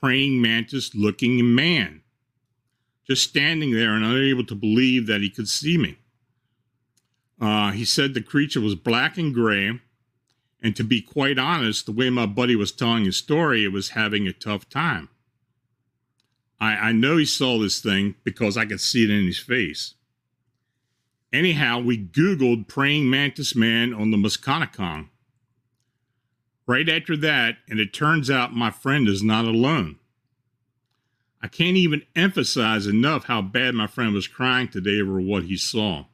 praying 0.01 0.41
mantis 0.41 0.93
looking 0.93 1.55
man 1.55 2.03
just 3.07 3.29
standing 3.29 3.71
there 3.71 3.93
and 3.93 4.05
unable 4.05 4.45
to 4.45 4.55
believe 4.55 5.07
that 5.07 5.21
he 5.21 5.29
could 5.29 5.49
see 5.49 5.77
me. 5.77 5.97
Uh, 7.39 7.71
he 7.71 7.83
said 7.83 8.13
the 8.13 8.21
creature 8.21 8.61
was 8.61 8.75
black 8.75 9.17
and 9.17 9.33
gray. 9.33 9.79
And 10.61 10.75
to 10.77 10.83
be 10.83 11.01
quite 11.01 11.37
honest, 11.37 11.85
the 11.85 11.91
way 11.91 12.09
my 12.09 12.25
buddy 12.25 12.55
was 12.55 12.71
telling 12.71 13.03
his 13.03 13.17
story, 13.17 13.65
it 13.65 13.73
was 13.73 13.89
having 13.89 14.27
a 14.27 14.33
tough 14.33 14.69
time. 14.69 15.09
I, 16.59 16.75
I 16.75 16.91
know 16.93 17.17
he 17.17 17.25
saw 17.25 17.59
this 17.59 17.81
thing 17.81 18.15
because 18.23 18.55
I 18.55 18.65
could 18.65 18.79
see 18.79 19.03
it 19.03 19.09
in 19.09 19.25
his 19.25 19.39
face. 19.39 19.95
Anyhow, 21.33 21.79
we 21.79 21.97
Googled 21.97 22.67
praying 22.67 23.09
mantis 23.09 23.55
man 23.55 23.91
on 23.91 24.11
the 24.11 24.17
Musconetcong. 24.17 25.09
Right 26.67 26.87
after 26.87 27.17
that, 27.17 27.57
and 27.67 27.79
it 27.79 27.91
turns 27.91 28.29
out 28.29 28.55
my 28.55 28.69
friend 28.69 29.07
is 29.07 29.23
not 29.23 29.45
alone. 29.45 29.97
I 31.41 31.47
can't 31.47 31.75
even 31.75 32.03
emphasize 32.15 32.85
enough 32.85 33.25
how 33.25 33.41
bad 33.41 33.73
my 33.73 33.87
friend 33.87 34.13
was 34.13 34.27
crying 34.27 34.67
today 34.67 35.01
over 35.01 35.19
what 35.19 35.43
he 35.43 35.57
saw. 35.57 36.05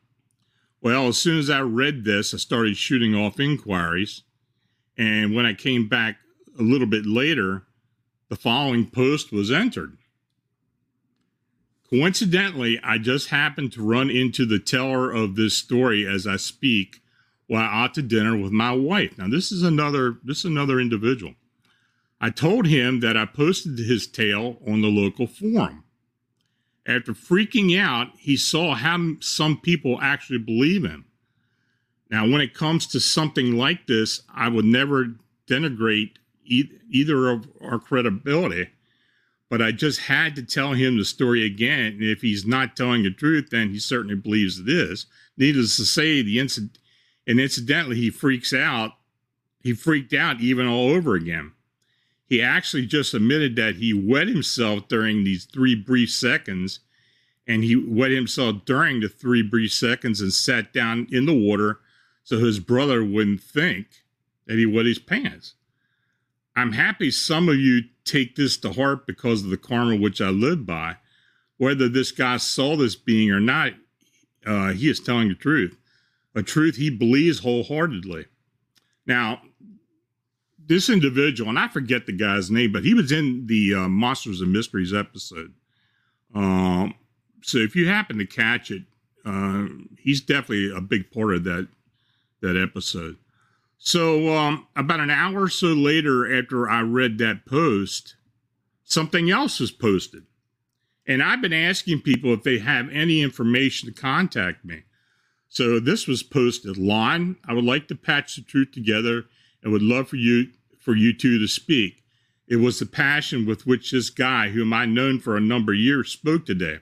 Well, 0.81 1.09
as 1.09 1.17
soon 1.17 1.37
as 1.37 1.49
I 1.49 1.59
read 1.59 2.05
this, 2.05 2.33
I 2.33 2.37
started 2.37 2.77
shooting 2.77 3.13
off 3.13 3.41
inquiries. 3.41 4.23
And 4.97 5.35
when 5.35 5.45
I 5.45 5.53
came 5.53 5.89
back 5.89 6.15
a 6.57 6.63
little 6.63 6.87
bit 6.87 7.05
later, 7.05 7.63
the 8.29 8.37
following 8.37 8.89
post 8.89 9.31
was 9.33 9.51
entered. 9.51 9.97
Coincidentally, 11.89 12.79
I 12.83 12.99
just 12.99 13.29
happened 13.29 13.71
to 13.73 13.83
run 13.83 14.11
into 14.11 14.45
the 14.45 14.59
teller 14.59 15.11
of 15.11 15.35
this 15.35 15.57
story 15.57 16.05
as 16.05 16.27
I 16.27 16.35
speak 16.37 17.01
while 17.47 17.63
out 17.63 17.95
to 17.95 18.03
dinner 18.03 18.37
with 18.37 18.51
my 18.51 18.71
wife. 18.71 19.17
Now, 19.17 19.27
this 19.27 19.51
is 19.51 19.63
another 19.63 20.19
this 20.23 20.39
is 20.39 20.45
another 20.45 20.79
individual. 20.79 21.33
I 22.21 22.29
told 22.29 22.67
him 22.67 22.99
that 22.99 23.17
I 23.17 23.25
posted 23.25 23.79
his 23.79 24.05
tale 24.05 24.57
on 24.67 24.81
the 24.81 24.87
local 24.87 25.25
forum. 25.25 25.83
After 26.85 27.13
freaking 27.13 27.79
out, 27.79 28.09
he 28.17 28.37
saw 28.37 28.75
how 28.75 29.15
some 29.19 29.59
people 29.59 29.99
actually 30.01 30.39
believe 30.39 30.83
him. 30.83 31.05
Now, 32.11 32.27
when 32.27 32.41
it 32.41 32.53
comes 32.53 32.87
to 32.87 32.99
something 32.99 33.53
like 33.53 33.87
this, 33.87 34.21
I 34.33 34.49
would 34.49 34.65
never 34.65 35.15
denigrate 35.47 36.17
e- 36.45 36.71
either 36.89 37.29
of 37.29 37.47
our 37.61 37.79
credibility 37.79 38.69
but 39.49 39.61
I 39.61 39.71
just 39.71 40.01
had 40.01 40.35
to 40.35 40.43
tell 40.43 40.73
him 40.73 40.97
the 40.97 41.05
story 41.05 41.43
again. 41.43 41.93
And 41.93 42.03
if 42.03 42.21
he's 42.21 42.45
not 42.45 42.75
telling 42.75 43.03
the 43.03 43.11
truth, 43.11 43.49
then 43.49 43.69
he 43.69 43.79
certainly 43.79 44.15
believes 44.15 44.59
it 44.59 44.69
is. 44.69 45.07
Needless 45.37 45.75
to 45.77 45.85
say, 45.85 46.21
the 46.21 46.39
incident, 46.39 46.77
and 47.25 47.39
incidentally, 47.39 47.95
he 47.95 48.11
freaks 48.11 48.53
out. 48.53 48.91
He 49.59 49.73
freaked 49.73 50.13
out 50.13 50.39
even 50.39 50.67
all 50.67 50.89
over 50.89 51.15
again. 51.15 51.53
He 52.25 52.41
actually 52.41 52.85
just 52.85 53.15
admitted 53.15 53.55
that 53.55 53.77
he 53.77 53.91
wet 53.91 54.27
himself 54.27 54.87
during 54.87 55.23
these 55.23 55.45
three 55.45 55.73
brief 55.73 56.11
seconds, 56.11 56.79
and 57.47 57.63
he 57.63 57.75
wet 57.75 58.11
himself 58.11 58.65
during 58.65 58.99
the 58.99 59.09
three 59.09 59.41
brief 59.41 59.73
seconds 59.73 60.21
and 60.21 60.31
sat 60.31 60.71
down 60.71 61.07
in 61.11 61.25
the 61.25 61.33
water 61.33 61.79
so 62.23 62.37
his 62.37 62.59
brother 62.59 63.03
wouldn't 63.03 63.41
think 63.41 63.87
that 64.45 64.59
he 64.59 64.65
wet 64.67 64.85
his 64.85 64.99
pants. 64.99 65.55
I'm 66.55 66.73
happy 66.73 67.09
some 67.09 67.49
of 67.49 67.55
you 67.55 67.81
take 68.09 68.35
this 68.35 68.57
to 68.57 68.73
heart 68.73 69.05
because 69.05 69.43
of 69.43 69.49
the 69.49 69.57
karma 69.57 69.95
which 69.95 70.21
I 70.21 70.29
live 70.29 70.65
by. 70.65 70.97
Whether 71.57 71.89
this 71.89 72.11
guy 72.11 72.37
saw 72.37 72.75
this 72.75 72.95
being 72.95 73.31
or 73.31 73.39
not, 73.39 73.73
uh, 74.45 74.71
he 74.71 74.89
is 74.89 74.99
telling 74.99 75.27
the 75.27 75.35
truth, 75.35 75.77
a 76.33 76.41
truth 76.41 76.77
he 76.77 76.89
believes 76.89 77.39
wholeheartedly. 77.39 78.25
Now, 79.05 79.41
this 80.65 80.89
individual, 80.89 81.49
and 81.49 81.59
I 81.59 81.67
forget 81.67 82.05
the 82.05 82.13
guy's 82.13 82.51
name, 82.51 82.71
but 82.71 82.85
he 82.85 82.93
was 82.93 83.11
in 83.11 83.47
the 83.47 83.73
uh, 83.73 83.89
Monsters 83.89 84.39
and 84.39 84.53
Mysteries 84.53 84.93
episode. 84.93 85.53
Um, 86.33 86.93
so 87.41 87.57
if 87.57 87.75
you 87.75 87.87
happen 87.87 88.17
to 88.19 88.25
catch 88.25 88.71
it, 88.71 88.83
uh, 89.25 89.65
he's 89.97 90.21
definitely 90.21 90.71
a 90.71 90.81
big 90.81 91.11
part 91.11 91.33
of 91.33 91.43
that 91.43 91.67
that 92.41 92.55
episode. 92.55 93.17
So, 93.81 94.35
um, 94.35 94.67
about 94.75 94.99
an 94.99 95.09
hour 95.09 95.43
or 95.43 95.49
so 95.49 95.67
later, 95.67 96.37
after 96.37 96.69
I 96.69 96.81
read 96.81 97.17
that 97.17 97.45
post, 97.45 98.15
something 98.83 99.31
else 99.31 99.59
was 99.59 99.71
posted. 99.71 100.23
And 101.07 101.23
I've 101.23 101.41
been 101.41 101.53
asking 101.53 102.01
people 102.01 102.33
if 102.33 102.43
they 102.43 102.59
have 102.59 102.89
any 102.91 103.21
information 103.21 103.91
to 103.91 103.99
contact 103.99 104.63
me. 104.63 104.83
So 105.47 105.79
this 105.79 106.07
was 106.07 106.21
posted. 106.21 106.77
Lon, 106.77 107.37
I 107.47 107.53
would 107.53 107.63
like 107.63 107.87
to 107.87 107.95
patch 107.95 108.35
the 108.35 108.43
truth 108.43 108.71
together 108.71 109.25
and 109.63 109.71
would 109.71 109.81
love 109.81 110.09
for 110.09 110.17
you 110.17 110.49
for 110.77 110.95
you 110.95 111.11
two 111.11 111.39
to 111.39 111.47
speak. 111.47 112.03
It 112.47 112.57
was 112.57 112.79
the 112.79 112.85
passion 112.85 113.45
with 113.45 113.65
which 113.65 113.91
this 113.91 114.09
guy, 114.09 114.49
whom 114.49 114.73
I've 114.73 114.89
known 114.89 115.19
for 115.19 115.35
a 115.35 115.41
number 115.41 115.71
of 115.71 115.79
years, 115.79 116.11
spoke 116.11 116.45
today. 116.45 116.79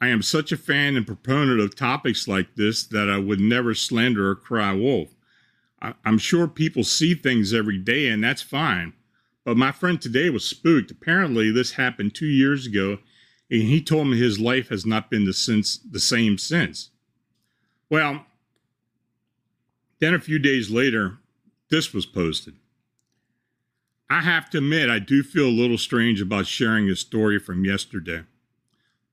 I 0.00 0.08
am 0.08 0.22
such 0.22 0.52
a 0.52 0.56
fan 0.56 0.96
and 0.96 1.06
proponent 1.06 1.60
of 1.60 1.74
topics 1.74 2.28
like 2.28 2.54
this 2.54 2.86
that 2.86 3.10
I 3.10 3.18
would 3.18 3.40
never 3.40 3.74
slander 3.74 4.30
or 4.30 4.36
cry 4.36 4.72
wolf. 4.72 5.14
I, 5.80 5.94
am 6.04 6.18
sure 6.18 6.48
people 6.48 6.84
see 6.84 7.14
things 7.14 7.54
every 7.54 7.78
day, 7.78 8.08
and 8.08 8.22
that's 8.22 8.42
fine. 8.42 8.94
But 9.44 9.56
my 9.56 9.72
friend 9.72 10.00
today 10.00 10.30
was 10.30 10.44
spooked. 10.44 10.90
Apparently, 10.90 11.50
this 11.50 11.72
happened 11.72 12.14
two 12.14 12.26
years 12.26 12.66
ago, 12.66 12.98
and 13.50 13.62
he 13.62 13.82
told 13.82 14.08
me 14.08 14.18
his 14.18 14.38
life 14.38 14.68
has 14.68 14.84
not 14.84 15.10
been 15.10 15.24
the, 15.24 15.32
since, 15.32 15.78
the 15.78 16.00
same 16.00 16.38
since. 16.38 16.90
Well, 17.90 18.26
then 20.00 20.14
a 20.14 20.20
few 20.20 20.38
days 20.38 20.70
later, 20.70 21.18
this 21.70 21.92
was 21.94 22.06
posted. 22.06 22.56
I 24.10 24.20
have 24.20 24.50
to 24.50 24.58
admit, 24.58 24.90
I 24.90 24.98
do 24.98 25.22
feel 25.22 25.46
a 25.46 25.50
little 25.50 25.78
strange 25.78 26.20
about 26.20 26.46
sharing 26.46 26.88
a 26.88 26.96
story 26.96 27.38
from 27.38 27.64
yesterday 27.64 28.24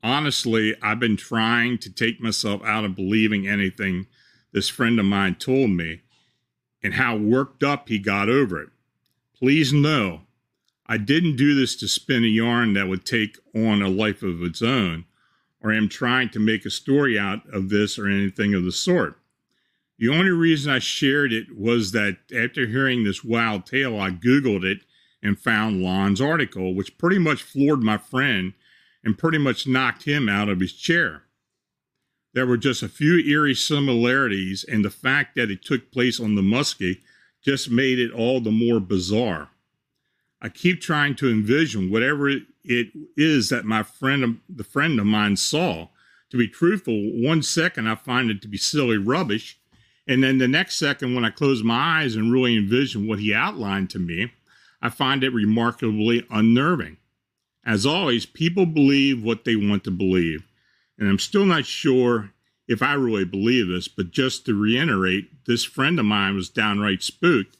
honestly, 0.05 0.75
I've 0.84 1.00
been 1.00 1.17
trying 1.17 1.79
to 1.79 1.91
take 1.91 2.22
myself 2.22 2.62
out 2.63 2.86
of 2.86 2.95
believing 2.95 3.48
anything 3.48 4.05
this 4.51 4.69
friend 4.69 5.00
of 5.00 5.05
mine 5.05 5.36
told 5.36 5.72
me 5.72 6.03
and 6.86 6.94
how 6.94 7.18
worked 7.18 7.63
up 7.63 7.89
he 7.89 7.98
got 7.98 8.30
over 8.30 8.62
it. 8.62 8.70
Please 9.36 9.74
know, 9.74 10.22
I 10.86 10.98
didn't 10.98 11.36
do 11.36 11.56
this 11.56 11.75
to 11.77 11.88
spin 11.88 12.24
a 12.24 12.27
yarn 12.27 12.74
that 12.74 12.88
would 12.88 13.08
take 13.08 13.39
on 13.56 13.82
a 13.82 13.89
life 13.89 14.22
of 14.22 14.44
its 14.44 14.62
own, 14.62 15.06
or 15.60 15.74
am 15.74 15.89
trying 15.89 16.30
to 16.30 16.39
make 16.39 16.63
a 16.63 16.70
story 16.70 17.18
out 17.18 17.42
of 17.51 17.70
this 17.70 17.98
or 17.98 18.08
anything 18.08 18.54
of 18.54 18.65
the 18.65 18.72
sort. 18.72 19.18
The 19.98 20.10
only 20.10 20.30
reason 20.30 20.72
I 20.72 20.77
shared 20.77 21.34
it 21.34 21.58
was 21.58 21.92
that 21.94 22.18
after 22.32 22.68
hearing 22.68 23.04
this 23.04 23.24
wild 23.24 23.65
tale, 23.65 24.00
I 24.00 24.12
Googled 24.12 24.63
it 24.63 24.82
and 25.24 25.39
found 25.39 25.82
Lon's 25.82 26.22
article, 26.22 26.75
which 26.75 27.00
pretty 27.00 27.18
much 27.18 27.42
floored 27.42 27.82
my 27.82 27.98
friend 27.98 28.54
and 29.04 29.18
pretty 29.18 29.39
much 29.39 29.65
knocked 29.65 30.04
him 30.04 30.30
out 30.30 30.50
of 30.50 30.60
his 30.60 30.74
chair. 30.74 31.24
There 32.36 32.46
were 32.46 32.58
just 32.58 32.84
a 32.84 32.89
few 32.89 33.20
eerie 33.20 33.56
similarities, 33.56 34.65
and 34.65 34.84
the 34.84 34.89
fact 34.89 35.36
that 35.36 35.50
it 35.50 35.63
took 35.63 35.89
place 35.89 36.20
on 36.20 36.36
the 36.36 36.42
Muskie 36.42 37.00
just 37.42 37.72
made 37.72 37.98
it 37.98 38.12
all 38.12 38.42
the 38.42 38.51
more 38.51 38.82
bizarre. 38.82 39.51
I 40.42 40.50
keep 40.50 40.82
trying 40.82 41.15
to 41.15 41.32
envision 41.32 41.89
whatever 41.89 42.27
it 42.27 42.44
is 42.65 43.48
that 43.50 43.63
my 43.63 43.84
friend, 43.84 44.42
the 44.50 44.65
friend 44.65 45.00
of 45.00 45.06
mine, 45.06 45.38
saw. 45.38 45.88
To 46.32 46.38
be 46.38 46.50
truthful, 46.50 46.94
one 47.24 47.42
second 47.42 47.88
I 47.88 47.96
find 47.96 48.30
it 48.30 48.42
to 48.42 48.50
be 48.50 48.58
silly 48.58 48.98
rubbish, 48.98 49.58
and 50.06 50.22
then 50.22 50.38
the 50.38 50.48
next 50.50 50.75
second, 50.75 51.15
when 51.15 51.24
I 51.24 51.30
close 51.30 51.63
my 51.63 52.01
eyes 52.01 52.18
and 52.18 52.34
really 52.34 52.58
envision 52.58 53.08
what 53.08 53.20
he 53.20 53.34
outlined 53.34 53.89
to 53.92 54.00
me, 54.00 54.34
I 54.82 54.89
find 54.89 55.24
it 55.24 55.34
remarkably 55.34 56.27
unnerving. 56.30 56.98
As 57.65 57.86
always, 57.86 58.25
people 58.25 58.65
believe 58.65 59.24
what 59.24 59.46
they 59.46 59.56
want 59.56 59.86
to 59.86 59.92
believe. 59.92 60.44
And 60.98 61.10
I'm 61.10 61.20
still 61.20 61.46
not 61.46 61.66
sure 61.66 62.32
if 62.68 62.82
I 62.82 62.94
really 62.94 63.25
believe 63.25 63.68
this, 63.68 63.88
but 63.88 64.12
just 64.12 64.46
to 64.46 64.60
reiterate, 64.60 65.46
this 65.46 65.64
friend 65.64 66.00
of 66.00 66.06
mine 66.06 66.36
was 66.36 66.50
downright 66.50 67.04
spooked. 67.04 67.58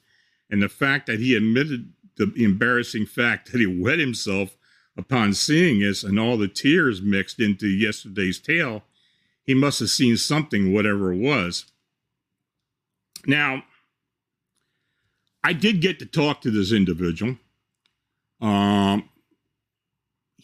And 0.50 0.62
the 0.62 0.70
fact 0.70 1.08
that 1.08 1.20
he 1.20 1.36
admitted 1.36 1.94
the 2.18 2.32
embarrassing 2.38 3.06
fact 3.06 3.51
that 3.51 3.60
he 3.60 3.68
wet 3.68 4.00
himself 4.00 4.58
upon 4.98 5.34
seeing 5.34 5.80
this 5.80 6.04
and 6.04 6.20
all 6.20 6.38
the 6.38 6.48
tears 6.48 7.01
mixed 7.01 7.39
into 7.39 7.68
yesterday's 7.68 8.39
tale, 8.39 8.84
he 9.44 9.54
must 9.54 9.80
have 9.80 9.89
seen 9.89 10.18
something, 10.18 10.74
whatever 10.74 11.12
it 11.12 11.20
was. 11.20 11.65
Now, 13.27 13.64
I 15.44 15.53
did 15.53 15.81
get 15.81 16.00
to 16.00 16.05
talk 16.05 16.42
to 16.42 16.51
this 16.51 16.72
individual. 16.72 17.38
Um, 18.42 19.09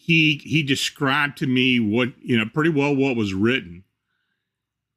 he 0.02 0.40
he 0.42 0.64
described 0.64 1.38
to 1.38 1.46
me 1.46 1.78
what 1.78 2.08
you 2.20 2.36
know 2.36 2.44
pretty 2.52 2.70
well 2.70 2.94
what 2.94 3.14
was 3.14 3.34
written. 3.34 3.84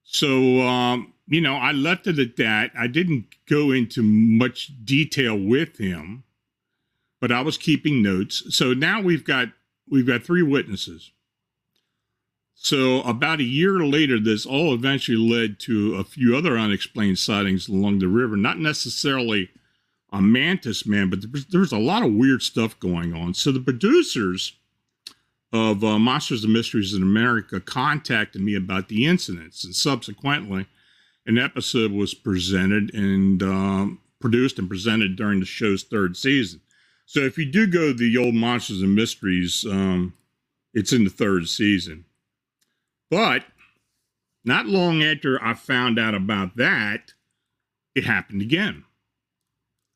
So 0.04 0.62
um, 0.62 1.14
you 1.28 1.42
know, 1.42 1.56
I 1.56 1.74
left 1.74 2.08
it 2.08 2.18
at 2.18 2.38
that. 2.38 2.72
I 2.78 2.88
didn't 2.88 3.26
go 3.48 3.72
into 3.72 4.02
much 4.02 4.72
detail 4.84 5.38
with 5.38 5.78
him, 5.78 6.24
but 7.22 7.32
I 7.32 7.42
was 7.42 7.56
keeping 7.56 8.02
notes. 8.02 8.56
So 8.56 8.74
now 8.74 9.00
we've 9.00 9.24
got 9.24 9.50
we've 9.88 10.08
got 10.08 10.24
three 10.24 10.42
witnesses. 10.42 11.12
So 12.56 13.04
about 13.04 13.42
a 13.42 13.44
year 13.44 13.82
later, 13.82 14.20
this 14.20 14.44
all 14.44 14.74
eventually 14.74 15.18
led 15.18 15.60
to 15.62 15.96
a 15.96 16.04
few 16.04 16.36
other 16.36 16.58
unexplained 16.58 17.20
sightings 17.20 17.68
along 17.68 18.00
the 18.00 18.08
river. 18.08 18.36
Not 18.36 18.58
necessarily 18.58 19.50
a 20.12 20.20
mantis 20.20 20.88
man, 20.88 21.12
but 21.12 21.20
there 21.52 21.60
was 21.60 21.74
a 21.74 21.78
lot 21.78 22.04
of 22.04 22.14
weird 22.14 22.42
stuff 22.42 22.80
going 22.80 23.14
on. 23.14 23.36
So 23.36 23.52
the 23.52 23.60
producers 23.60 24.54
of 25.54 25.84
uh, 25.84 26.00
Monsters 26.00 26.44
and 26.44 26.54
Mysteries 26.54 26.94
in 26.94 27.04
America 27.04 27.60
contacted 27.60 28.42
me 28.42 28.56
about 28.56 28.90
the 28.90 29.06
incidents, 29.06 29.64
and 29.64 29.76
subsequently, 29.76 30.68
an 31.26 31.38
episode 31.38 31.92
was 31.92 32.14
presented 32.14 32.94
and 32.94 33.42
um, 33.42 34.00
produced 34.20 34.60
and 34.60 34.70
presented 34.70 35.16
during 35.16 35.40
the 35.40 35.46
show's 35.46 35.84
third 35.84 36.18
season. 36.18 36.62
So 37.06 37.20
if 37.20 37.38
you 37.38 37.46
do 37.46 37.68
go 37.68 37.88
to 37.88 37.94
the 37.94 38.18
old 38.18 38.36
Monsters 38.36 38.82
and 38.82 38.96
Mysteries, 38.96 39.66
um, 39.70 40.14
it's 40.74 40.92
in 40.92 41.04
the 41.04 41.10
third 41.10 41.48
season. 41.48 42.06
But 43.10 43.46
not 44.44 44.66
long 44.66 45.04
after 45.04 45.44
I 45.44 45.54
found 45.54 46.00
out 46.00 46.16
about 46.16 46.58
that, 46.58 47.14
it 47.96 48.04
happened 48.04 48.42
again. 48.42 48.84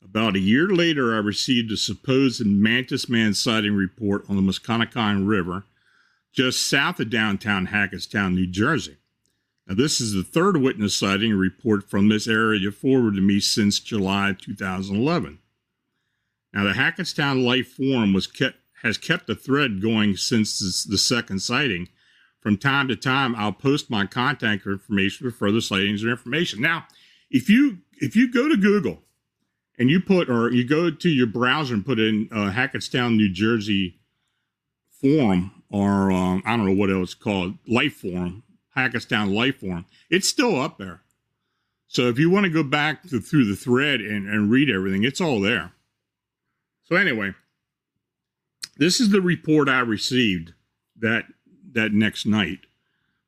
About 0.04 0.36
a 0.36 0.40
year 0.40 0.68
later, 0.70 1.14
I 1.14 1.18
received 1.18 1.72
a 1.72 1.78
supposed 1.78 2.46
Mantis 2.46 3.10
Man 3.10 3.34
sighting 3.34 3.74
report 3.74 4.26
on 4.30 4.36
the 4.36 4.42
Musconetcong 4.42 5.28
River, 5.28 5.66
just 6.32 6.68
south 6.68 7.00
of 7.00 7.10
downtown 7.10 7.68
Hackettstown, 7.68 8.34
New 8.34 8.48
Jersey. 8.48 8.98
Now, 9.68 9.76
this 9.76 10.02
is 10.02 10.14
the 10.14 10.24
third 10.24 10.58
witness 10.58 10.96
sighting 10.96 11.34
report 11.36 11.90
from 11.90 12.10
this 12.10 12.28
area 12.28 12.72
forwarded 12.72 13.18
to 13.18 13.22
me 13.22 13.40
since 13.40 13.80
July 13.80 14.36
2011. 14.40 15.40
Now, 16.54 16.64
the 16.64 16.74
Hackettstown 16.74 17.46
Life 17.46 17.68
Forum 17.74 18.14
was 18.14 18.26
kept, 18.26 18.58
has 18.82 18.98
kept 18.98 19.30
a 19.30 19.36
thread 19.36 19.82
going 19.82 20.18
since 20.18 20.60
this, 20.60 20.84
the 20.84 20.98
second 20.98 21.40
sighting. 21.40 21.90
From 22.40 22.58
time 22.58 22.88
to 22.88 22.96
time, 22.96 23.36
I'll 23.36 23.52
post 23.52 23.90
my 23.90 24.06
contact 24.06 24.66
information 24.66 25.30
for 25.30 25.36
further 25.36 25.62
sightings 25.62 26.04
or 26.04 26.10
information. 26.10 26.62
Now, 26.62 26.88
if 27.30 27.50
you 27.50 27.80
if 28.02 28.16
you 28.16 28.32
go 28.32 28.48
to 28.48 28.56
Google 28.56 29.04
and 29.80 29.90
you 29.90 30.00
put 30.02 30.30
or 30.30 30.52
you 30.52 30.68
go 30.68 30.92
to 30.92 31.10
your 31.10 31.26
browser 31.26 31.74
and 31.74 31.86
put 31.86 31.98
in 31.98 32.28
uh, 32.32 32.52
Hackettstown, 32.52 33.16
New 33.16 33.32
Jersey 33.32 33.96
forum 34.92 35.60
or 35.72 36.12
um, 36.12 36.44
I 36.46 36.58
don't 36.58 36.66
know 36.66 36.74
what 36.74 36.92
else 36.92 37.14
called, 37.14 37.56
Life 37.68 37.98
Forum, 37.98 38.44
Hackettstown 38.76 39.34
Life 39.34 39.60
Forum, 39.60 39.86
it's 40.10 40.28
still 40.28 40.60
up 40.60 40.78
there. 40.78 41.02
So 41.88 42.08
if 42.08 42.20
you 42.20 42.30
want 42.30 42.46
to 42.46 42.52
go 42.52 42.64
back 42.64 43.04
to, 43.10 43.20
through 43.20 43.46
the 43.46 43.56
thread 43.56 44.02
and, 44.02 44.28
and 44.28 44.52
read 44.52 44.70
everything, 44.70 45.04
it's 45.04 45.22
all 45.22 45.40
there. 45.40 45.72
So 46.84 46.96
anyway, 46.96 47.34
this 48.78 49.00
is 49.00 49.10
the 49.10 49.22
report 49.22 49.70
I 49.70 49.80
received 49.80 50.54
that 51.00 51.26
that 51.72 51.94
next 51.94 52.26
night. 52.26 52.62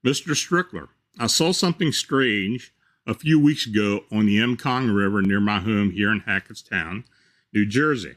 Mr. 0.04 0.32
Strickler, 0.32 0.88
I 1.20 1.28
saw 1.28 1.52
something 1.52 1.92
strange 1.92 2.74
a 3.06 3.14
few 3.14 3.40
weeks 3.40 3.66
ago 3.66 4.02
on 4.12 4.26
the 4.26 4.46
Mekong 4.46 4.90
River 4.90 5.22
near 5.22 5.40
my 5.40 5.60
home 5.60 5.92
here 5.92 6.12
in 6.12 6.22
Hackettstown, 6.22 7.04
New 7.54 7.66
Jersey. 7.66 8.16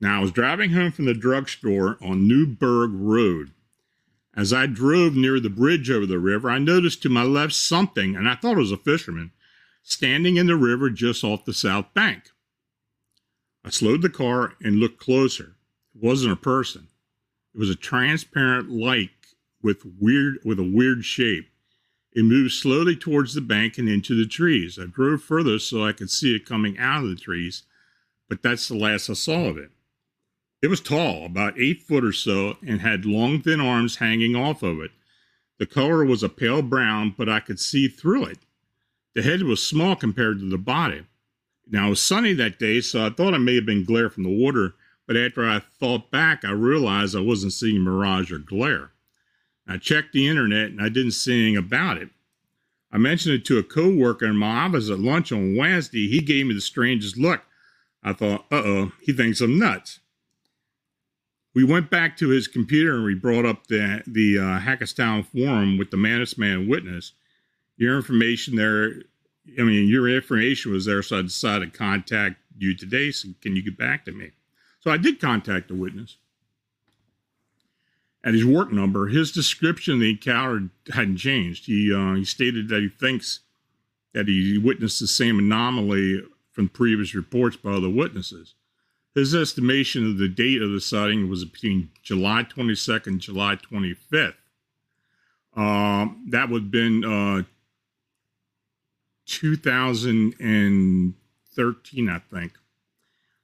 Now, 0.00 0.18
I 0.18 0.20
was 0.20 0.32
driving 0.32 0.70
home 0.70 0.92
from 0.92 1.04
the 1.04 1.14
drugstore 1.14 1.98
on 2.02 2.26
Newburgh 2.26 2.90
Road. 2.94 3.52
As 4.34 4.52
I 4.52 4.66
drove 4.66 5.14
near 5.14 5.40
the 5.40 5.50
bridge 5.50 5.90
over 5.90 6.06
the 6.06 6.18
river, 6.18 6.50
I 6.50 6.58
noticed 6.58 7.02
to 7.02 7.08
my 7.08 7.22
left 7.22 7.52
something, 7.52 8.16
and 8.16 8.28
I 8.28 8.36
thought 8.36 8.56
it 8.56 8.60
was 8.60 8.72
a 8.72 8.76
fisherman, 8.76 9.32
standing 9.82 10.36
in 10.36 10.46
the 10.46 10.56
river 10.56 10.88
just 10.88 11.22
off 11.22 11.44
the 11.44 11.52
south 11.52 11.92
bank. 11.94 12.30
I 13.64 13.70
slowed 13.70 14.02
the 14.02 14.08
car 14.08 14.54
and 14.62 14.76
looked 14.76 14.98
closer. 14.98 15.56
It 15.94 16.02
wasn't 16.02 16.32
a 16.32 16.36
person. 16.36 16.88
It 17.54 17.58
was 17.58 17.68
a 17.68 17.74
transparent 17.74 18.70
light 18.70 19.10
with 19.62 19.82
weird 19.98 20.38
with 20.44 20.58
a 20.58 20.64
weird 20.64 21.04
shape. 21.04 21.50
It 22.12 22.24
moved 22.24 22.52
slowly 22.52 22.96
towards 22.96 23.34
the 23.34 23.40
bank 23.40 23.78
and 23.78 23.88
into 23.88 24.14
the 24.14 24.26
trees. 24.26 24.78
I 24.78 24.86
drove 24.86 25.22
further 25.22 25.58
so 25.58 25.84
I 25.84 25.92
could 25.92 26.10
see 26.10 26.34
it 26.34 26.44
coming 26.44 26.76
out 26.78 27.04
of 27.04 27.10
the 27.10 27.16
trees, 27.16 27.62
but 28.28 28.42
that's 28.42 28.66
the 28.68 28.76
last 28.76 29.08
I 29.08 29.12
saw 29.14 29.46
of 29.46 29.56
it. 29.56 29.70
It 30.62 30.68
was 30.68 30.80
tall, 30.80 31.24
about 31.24 31.58
eight 31.58 31.82
foot 31.82 32.04
or 32.04 32.12
so, 32.12 32.58
and 32.66 32.80
had 32.80 33.06
long, 33.06 33.40
thin 33.40 33.60
arms 33.60 33.96
hanging 33.96 34.36
off 34.36 34.62
of 34.62 34.80
it. 34.80 34.90
The 35.58 35.66
color 35.66 36.04
was 36.04 36.22
a 36.22 36.28
pale 36.28 36.62
brown, 36.62 37.14
but 37.16 37.28
I 37.28 37.40
could 37.40 37.60
see 37.60 37.86
through 37.86 38.24
it. 38.26 38.38
The 39.14 39.22
head 39.22 39.42
was 39.42 39.64
small 39.64 39.96
compared 39.96 40.40
to 40.40 40.48
the 40.48 40.58
body. 40.58 41.04
Now, 41.66 41.86
it 41.86 41.90
was 41.90 42.02
sunny 42.02 42.32
that 42.34 42.58
day, 42.58 42.80
so 42.80 43.06
I 43.06 43.10
thought 43.10 43.34
it 43.34 43.38
may 43.38 43.54
have 43.54 43.66
been 43.66 43.84
glare 43.84 44.10
from 44.10 44.24
the 44.24 44.30
water, 44.30 44.74
but 45.06 45.16
after 45.16 45.48
I 45.48 45.60
thought 45.60 46.10
back, 46.10 46.44
I 46.44 46.50
realized 46.50 47.16
I 47.16 47.20
wasn't 47.20 47.52
seeing 47.52 47.80
mirage 47.80 48.32
or 48.32 48.38
glare. 48.38 48.90
I 49.66 49.78
checked 49.78 50.12
the 50.12 50.28
internet 50.28 50.70
and 50.70 50.80
I 50.80 50.88
didn't 50.88 51.12
see 51.12 51.32
anything 51.32 51.56
about 51.56 51.98
it. 51.98 52.10
I 52.92 52.98
mentioned 52.98 53.34
it 53.34 53.44
to 53.46 53.58
a 53.58 53.62
coworker 53.62 54.26
in 54.26 54.36
my 54.36 54.64
office 54.66 54.90
at 54.90 54.98
lunch 54.98 55.30
on 55.30 55.56
Wednesday. 55.56 56.08
He 56.08 56.20
gave 56.20 56.46
me 56.46 56.54
the 56.54 56.60
strangest 56.60 57.16
look. 57.16 57.42
I 58.02 58.12
thought, 58.12 58.46
uh 58.50 58.62
oh, 58.64 58.92
he 59.00 59.12
thinks 59.12 59.40
I'm 59.40 59.58
nuts. 59.58 60.00
We 61.54 61.64
went 61.64 61.90
back 61.90 62.16
to 62.18 62.28
his 62.28 62.48
computer 62.48 62.94
and 62.94 63.04
we 63.04 63.14
brought 63.14 63.44
up 63.44 63.66
the 63.66 64.02
the 64.06 64.38
uh, 64.38 65.22
forum 65.22 65.78
with 65.78 65.90
the 65.90 65.96
Mantis 65.96 66.38
Man 66.38 66.68
witness. 66.68 67.12
Your 67.76 67.96
information 67.96 68.56
there, 68.56 69.02
I 69.58 69.62
mean, 69.62 69.88
your 69.88 70.08
information 70.08 70.72
was 70.72 70.84
there, 70.84 71.02
so 71.02 71.18
I 71.18 71.22
decided 71.22 71.72
to 71.72 71.78
contact 71.78 72.36
you 72.56 72.76
today. 72.76 73.10
So 73.10 73.28
can 73.40 73.56
you 73.56 73.62
get 73.62 73.78
back 73.78 74.04
to 74.04 74.12
me? 74.12 74.30
So 74.80 74.90
I 74.90 74.96
did 74.96 75.20
contact 75.20 75.68
the 75.68 75.74
witness. 75.74 76.16
At 78.22 78.34
his 78.34 78.44
work 78.44 78.70
number, 78.70 79.06
his 79.06 79.32
description 79.32 79.94
of 79.94 80.00
the 80.00 80.10
encounter 80.10 80.68
hadn't 80.92 81.16
changed. 81.16 81.64
He 81.66 81.92
uh, 81.92 82.14
he 82.14 82.24
stated 82.24 82.68
that 82.68 82.82
he 82.82 82.88
thinks 82.88 83.40
that 84.12 84.28
he 84.28 84.58
witnessed 84.58 85.00
the 85.00 85.06
same 85.06 85.38
anomaly 85.38 86.22
from 86.52 86.68
previous 86.68 87.14
reports 87.14 87.56
by 87.56 87.70
other 87.70 87.88
witnesses. 87.88 88.54
His 89.14 89.34
estimation 89.34 90.06
of 90.06 90.18
the 90.18 90.28
date 90.28 90.60
of 90.62 90.70
the 90.70 90.80
sighting 90.80 91.30
was 91.30 91.44
between 91.44 91.90
July 92.02 92.44
22nd 92.44 93.06
and 93.06 93.20
July 93.20 93.56
25th. 93.56 94.34
Um, 95.56 96.26
that 96.28 96.48
would 96.48 96.62
have 96.62 96.70
been 96.70 97.04
uh, 97.04 97.42
2013, 99.26 102.08
I 102.08 102.18
think. 102.18 102.52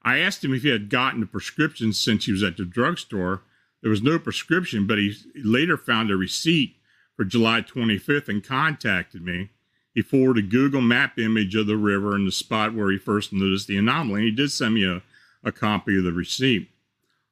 I 0.02 0.18
asked 0.18 0.44
him 0.44 0.54
if 0.54 0.62
he 0.62 0.68
had 0.68 0.88
gotten 0.88 1.20
a 1.22 1.26
prescription 1.26 1.92
since 1.92 2.26
he 2.26 2.32
was 2.32 2.44
at 2.44 2.56
the 2.56 2.64
drugstore. 2.64 3.42
There 3.86 3.90
was 3.92 4.02
no 4.02 4.18
prescription, 4.18 4.84
but 4.84 4.98
he 4.98 5.14
later 5.36 5.76
found 5.76 6.10
a 6.10 6.16
receipt 6.16 6.74
for 7.14 7.24
July 7.24 7.60
25th 7.60 8.28
and 8.28 8.42
contacted 8.42 9.22
me. 9.22 9.50
He 9.94 10.02
forwarded 10.02 10.44
a 10.44 10.48
Google 10.48 10.80
map 10.80 11.20
image 11.20 11.54
of 11.54 11.68
the 11.68 11.76
river 11.76 12.16
and 12.16 12.26
the 12.26 12.32
spot 12.32 12.74
where 12.74 12.90
he 12.90 12.98
first 12.98 13.32
noticed 13.32 13.68
the 13.68 13.78
anomaly. 13.78 14.22
He 14.22 14.32
did 14.32 14.50
send 14.50 14.74
me 14.74 14.84
a 14.84 15.02
a 15.44 15.52
copy 15.52 15.96
of 15.98 16.02
the 16.02 16.10
receipt. 16.12 16.68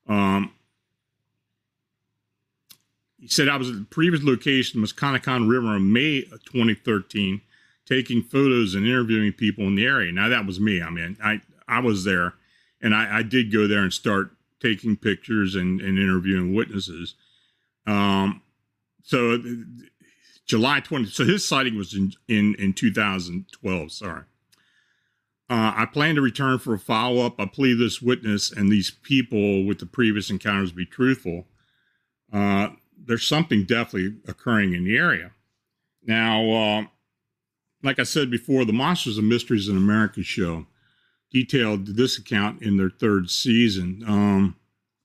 Um, 0.09 0.53
he 3.19 3.27
said 3.27 3.49
I 3.49 3.57
was 3.57 3.71
at 3.71 3.75
the 3.75 3.87
previous 3.87 4.23
location, 4.23 4.81
Musconetcong 4.81 5.51
River, 5.51 5.75
in 5.75 5.93
May 5.93 6.19
of 6.31 6.45
2013, 6.45 7.41
taking 7.85 8.23
photos 8.23 8.77
and 8.77 8.87
interviewing 8.87 9.33
people 9.33 9.65
in 9.65 9.75
the 9.75 9.87
area. 9.87 10.13
Now 10.13 10.29
that 10.29 10.47
was 10.47 10.61
me. 10.61 10.81
I 10.81 10.91
mean, 10.91 11.17
I 11.21 11.41
I 11.67 11.81
was 11.81 12.05
there, 12.05 12.35
and 12.81 12.95
I, 12.95 13.19
I 13.19 13.23
did 13.25 13.51
go 13.51 13.67
there 13.67 13.83
and 13.83 13.93
start 13.93 14.34
taking 14.61 14.97
pictures 14.97 15.55
and, 15.55 15.81
and 15.81 15.99
interviewing 15.99 16.55
witnesses. 16.55 17.15
Um, 17.87 18.43
so 19.03 19.39
July 20.47 20.81
20. 20.81 21.07
So 21.07 21.25
his 21.25 21.47
sighting 21.47 21.77
was 21.77 21.95
in 21.95 22.13
in 22.29 22.55
in 22.57 22.73
2012. 22.73 23.93
Sorry. 23.93 24.23
Uh, 25.51 25.73
I 25.77 25.87
plan 25.87 26.15
to 26.15 26.23
return 26.23 26.59
for 26.59 26.75
a 26.75 26.79
follow 26.79 27.25
up. 27.25 27.39
I 27.39 27.47
plead 27.47 27.75
this 27.75 28.01
witness 28.01 28.51
and 28.51 28.73
these 28.73 28.91
people 28.91 29.65
with 29.65 29.79
the 29.79 29.87
previous 29.87 30.31
encounters 30.31 30.73
be 30.73 30.87
truthful. 30.87 31.47
Uh, 32.33 32.71
there's 32.97 33.27
something 33.27 33.65
definitely 33.65 34.17
occurring 34.27 34.73
in 34.73 34.85
the 34.85 34.97
area. 34.97 35.33
Now, 36.03 36.51
uh, 36.51 36.85
like 37.83 37.99
I 37.99 38.05
said 38.05 38.31
before, 38.31 38.65
the 38.65 38.73
Monsters 38.73 39.19
and 39.19 39.29
Mysteries 39.29 39.69
in 39.69 39.77
America 39.77 40.23
show 40.23 40.67
detailed 41.35 41.97
this 41.97 42.17
account 42.17 42.63
in 42.63 42.77
their 42.77 42.89
third 42.89 43.29
season. 43.29 44.05
Um, 44.07 44.57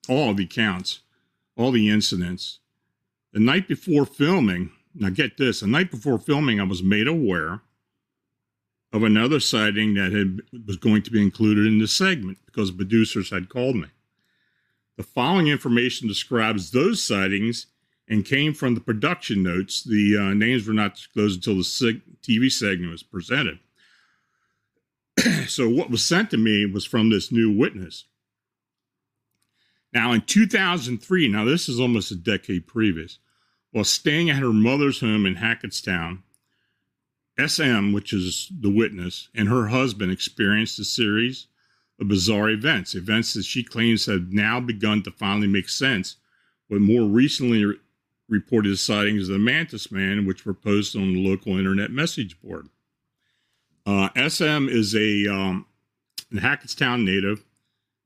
all 0.08 0.36
the 0.36 0.44
accounts, 0.44 1.00
all 1.58 1.72
the 1.72 1.90
incidents. 1.90 2.60
The 3.34 3.40
night 3.40 3.68
before 3.68 4.06
filming, 4.06 4.72
now 4.94 5.10
get 5.10 5.38
this, 5.38 5.62
the 5.62 5.68
night 5.68 5.90
before 5.90 6.20
filming, 6.20 6.60
I 6.60 6.64
was 6.64 6.84
made 6.84 7.08
aware 7.08 7.62
of 8.94 9.02
another 9.04 9.40
sighting 9.40 9.96
that 9.96 10.12
had, 10.12 10.42
was 10.68 10.78
going 10.78 11.02
to 11.04 11.12
be 11.12 11.22
included 11.22 11.66
in 11.66 11.80
the 11.80 11.88
segment 11.88 12.38
because 12.46 12.72
producers 12.72 13.32
had 13.32 13.50
called 13.50 13.76
me. 13.76 13.88
The 14.98 15.04
following 15.04 15.48
information 15.48 16.08
describes 16.08 16.70
those 16.70 17.02
sightings 17.04 17.68
and 18.08 18.26
came 18.26 18.54
from 18.54 18.76
the 18.76 18.82
production 18.82 19.42
notes. 19.42 19.84
The 19.84 20.18
uh, 20.18 20.34
names 20.36 20.68
were 20.68 20.74
not 20.74 20.96
disclosed 20.96 21.38
until 21.38 21.58
the 21.58 21.64
sig- 21.64 22.22
TV 22.22 22.52
segment 22.52 22.92
was 22.92 23.04
presented. 23.04 23.60
so, 25.48 25.70
what 25.70 25.90
was 25.90 26.06
sent 26.06 26.30
to 26.32 26.38
me 26.38 26.66
was 26.66 26.86
from 26.86 27.10
this 27.10 27.32
new 27.32 27.52
witness. 27.52 28.06
Now, 29.94 30.12
in 30.12 30.22
2003, 30.22 31.28
now 31.28 31.46
this 31.46 31.68
is 31.68 31.80
almost 31.80 32.12
a 32.12 32.16
decade 32.16 32.68
previous, 32.68 33.18
while 33.72 33.84
staying 33.84 34.30
at 34.30 34.38
her 34.38 34.54
mother's 34.54 35.00
home 35.00 35.26
in 35.26 35.36
Hackettstown, 35.36 36.20
SM, 37.40 37.92
which 37.92 38.14
is 38.14 38.52
the 38.60 38.70
witness, 38.70 39.30
and 39.34 39.48
her 39.48 39.68
husband 39.68 40.12
experienced 40.12 40.80
a 40.80 40.84
series 40.84 41.48
of 42.00 42.08
bizarre 42.08 42.50
events, 42.50 42.96
events 42.96 43.34
that 43.34 43.46
she 43.46 43.64
claims 43.64 44.06
have 44.06 44.32
now 44.32 44.60
begun 44.60 45.02
to 45.04 45.12
finally 45.12 45.48
make 45.48 45.70
sense 45.70 46.18
with 46.70 46.82
more 46.82 47.04
recently 47.04 47.66
re- 47.66 47.76
reported 48.28 48.78
sightings 48.78 49.28
of 49.28 49.34
the 49.34 49.40
Mantis 49.40 49.92
Man, 49.92 50.26
which 50.26 50.46
were 50.46 50.54
posted 50.54 51.02
on 51.02 51.14
the 51.14 51.28
local 51.28 51.58
internet 51.58 51.90
message 51.90 52.40
board. 52.42 52.68
Uh, 53.90 54.08
SM 54.30 54.70
is 54.70 54.94
a 54.94 55.26
um, 55.26 55.66
Hackettstown 56.32 57.04
native. 57.04 57.44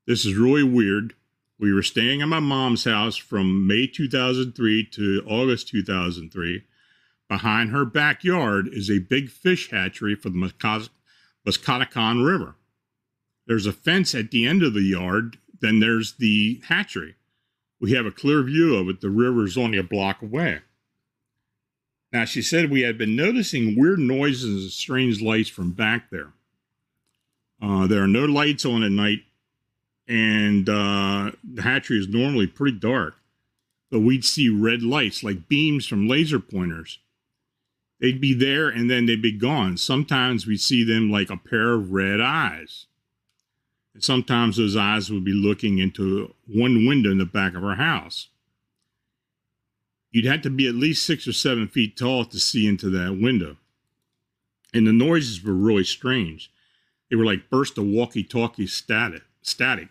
This 0.08 0.26
is 0.26 0.34
really 0.34 0.63
weird. 0.63 1.13
We 1.60 1.74
were 1.74 1.84
staying 1.84 2.22
at 2.22 2.30
my 2.30 2.39
mom's 2.39 2.86
house 2.86 3.17
from 3.17 3.67
May 3.67 3.88
2003 3.88 4.86
to 4.93 5.24
August 5.28 5.67
2003 5.67 6.63
Behind 7.28 7.72
her 7.72 7.84
backyard 7.84 8.69
is 8.72 8.89
a 8.89 9.00
big 9.00 9.30
fish 9.30 9.72
hatchery 9.72 10.15
for 10.15 10.30
the 10.30 10.38
Musconetcong 11.46 12.26
River. 12.26 12.56
There's 13.46 13.65
a 13.65 13.74
fence 13.74 14.15
at 14.15 14.32
the 14.32 14.46
end 14.46 14.63
of 14.63 14.74
the 14.74 14.84
yard, 14.84 15.38
then 15.60 15.82
there's 15.82 16.13
the 16.13 16.62
hatchery. 16.69 17.15
We 17.82 17.91
have 17.91 18.06
a 18.06 18.12
clear 18.12 18.41
view 18.41 18.76
of 18.76 18.88
it. 18.88 19.02
The 19.02 19.10
river 19.10 19.43
is 19.43 19.58
only 19.58 19.80
a 19.80 19.84
block 19.84 20.22
away. 20.22 20.62
Now, 22.13 22.26
she 22.26 22.41
said 22.41 22.69
we 22.69 22.82
had 22.82 22.97
been 22.97 23.15
noticing 23.15 23.78
weird 23.78 23.99
noises 23.99 24.63
and 24.63 24.71
strange 24.71 25.21
lights 25.21 25.49
from 25.49 25.71
back 25.71 26.10
there. 26.12 26.32
Uh, 27.62 27.88
there 27.88 28.04
are 28.04 28.08
no 28.08 28.26
lights 28.26 28.65
on 28.65 28.84
at 28.84 28.91
night, 28.91 29.23
and 30.08 30.69
uh, 30.69 31.32
the 31.43 31.63
hatchery 31.63 31.97
is 31.97 32.08
normally 32.08 32.47
pretty 32.47 32.78
dark, 32.78 33.15
but 33.89 33.99
we'd 33.99 34.23
see 34.23 34.47
red 34.47 34.84
lights 34.84 35.23
like 35.23 35.49
beams 35.49 35.86
from 35.86 36.08
laser 36.08 36.39
pointers 36.39 36.99
they'd 38.04 38.19
be 38.19 38.34
there 38.34 38.67
and 38.67 38.91
then 38.91 39.06
they'd 39.06 39.21
be 39.21 39.32
gone. 39.32 39.78
Sometimes 39.78 40.45
we'd 40.45 40.60
see 40.60 40.84
them 40.84 41.10
like 41.10 41.30
a 41.30 41.38
pair 41.38 41.73
of 41.73 41.93
red 41.93 42.19
eyes. 42.19 42.86
And 43.93 44.04
sometimes 44.04 44.58
those 44.58 44.76
eyes 44.76 45.10
would 45.10 45.23
be 45.23 45.32
looking 45.32 45.80
into 45.80 46.36
one 46.45 46.86
window 46.86 47.12
in 47.12 47.17
the 47.17 47.26
back 47.26 47.56
of 47.56 47.63
our 47.63 47.76
house. 47.76 48.28
You'd 50.13 50.26
have 50.26 50.43
to 50.43 50.52
be 50.52 50.67
at 50.67 50.76
least 50.76 51.06
six 51.06 51.28
or 51.28 51.34
seven 51.34 51.67
feet 51.67 51.97
tall 51.97 52.23
to 52.23 52.39
see 52.39 52.67
into 52.67 52.89
that 52.91 53.19
window. 53.19 53.58
And 54.71 54.86
the 54.86 54.93
noises 54.93 55.43
were 55.43 55.54
really 55.54 55.84
strange. 55.84 56.52
They 57.10 57.15
were 57.15 57.26
like 57.26 57.49
bursts 57.49 57.78
of 57.80 57.86
walkie 57.86 58.23
talkie 58.23 58.67
static. 58.67 59.23
static. 59.41 59.89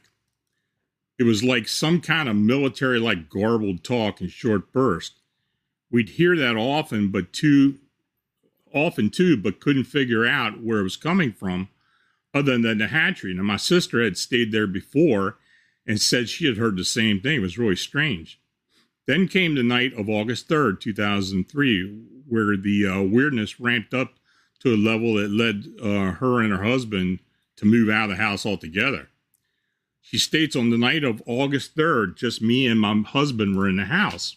It 1.19 1.25
was 1.25 1.43
like 1.43 1.67
some 1.67 2.01
kind 2.01 2.29
of 2.29 2.37
military 2.37 3.01
like 3.01 3.29
garbled 3.29 3.83
talk 3.83 4.21
in 4.21 4.29
short 4.29 4.73
bursts. 4.73 5.19
We'd 5.91 6.11
hear 6.11 6.37
that 6.37 6.57
often, 6.57 7.09
but 7.09 7.33
too 7.33 7.79
often 8.73 9.11
too, 9.11 9.37
but 9.37 9.61
couldn't 9.61 9.85
figure 9.85 10.25
out 10.25 10.63
where 10.63 10.79
it 10.79 10.85
was 10.85 10.97
coming 10.97 11.33
from 11.33 11.69
other 12.33 12.57
than 12.59 12.79
the 12.79 12.87
hatchery. 12.89 13.35
Now, 13.35 13.43
my 13.43 13.57
sister 13.57 14.03
had 14.03 14.17
stayed 14.17 14.53
there 14.53 14.69
before 14.69 15.37
and 15.85 16.01
said 16.01 16.29
she 16.29 16.47
had 16.47 16.59
heard 16.59 16.77
the 16.77 16.85
same 16.85 17.21
thing. 17.21 17.37
It 17.37 17.41
was 17.43 17.59
really 17.59 17.77
strange. 17.77 18.41
Then 19.07 19.29
came 19.29 19.55
the 19.55 19.63
night 19.63 19.93
of 19.95 20.09
August 20.09 20.49
3rd, 20.49 20.81
2003, 20.81 22.05
where 22.29 22.57
the 22.57 22.87
uh, 22.87 23.03
weirdness 23.03 23.59
ramped 23.59 23.95
up 23.95 24.15
to 24.61 24.75
a 24.75 24.77
level 24.77 25.15
that 25.15 25.31
led 25.31 25.67
uh, 25.83 26.13
her 26.13 26.41
and 26.41 26.53
her 26.53 26.63
husband 26.63 27.19
to 27.57 27.67
move 27.67 27.89
out 27.89 28.11
of 28.11 28.17
the 28.17 28.23
house 28.23 28.47
altogether. 28.47 29.09
She 30.01 30.19
states 30.19 30.55
on 30.55 30.71
the 30.71 30.79
night 30.79 31.05
of 31.05 31.23
August 31.27 31.77
3rd, 31.77 32.17
just 32.17 32.43
me 32.43 32.67
and 32.67 32.81
my 32.81 33.03
husband 33.07 33.57
were 33.57 33.69
in 33.69 33.77
the 33.77 33.87
house 33.87 34.37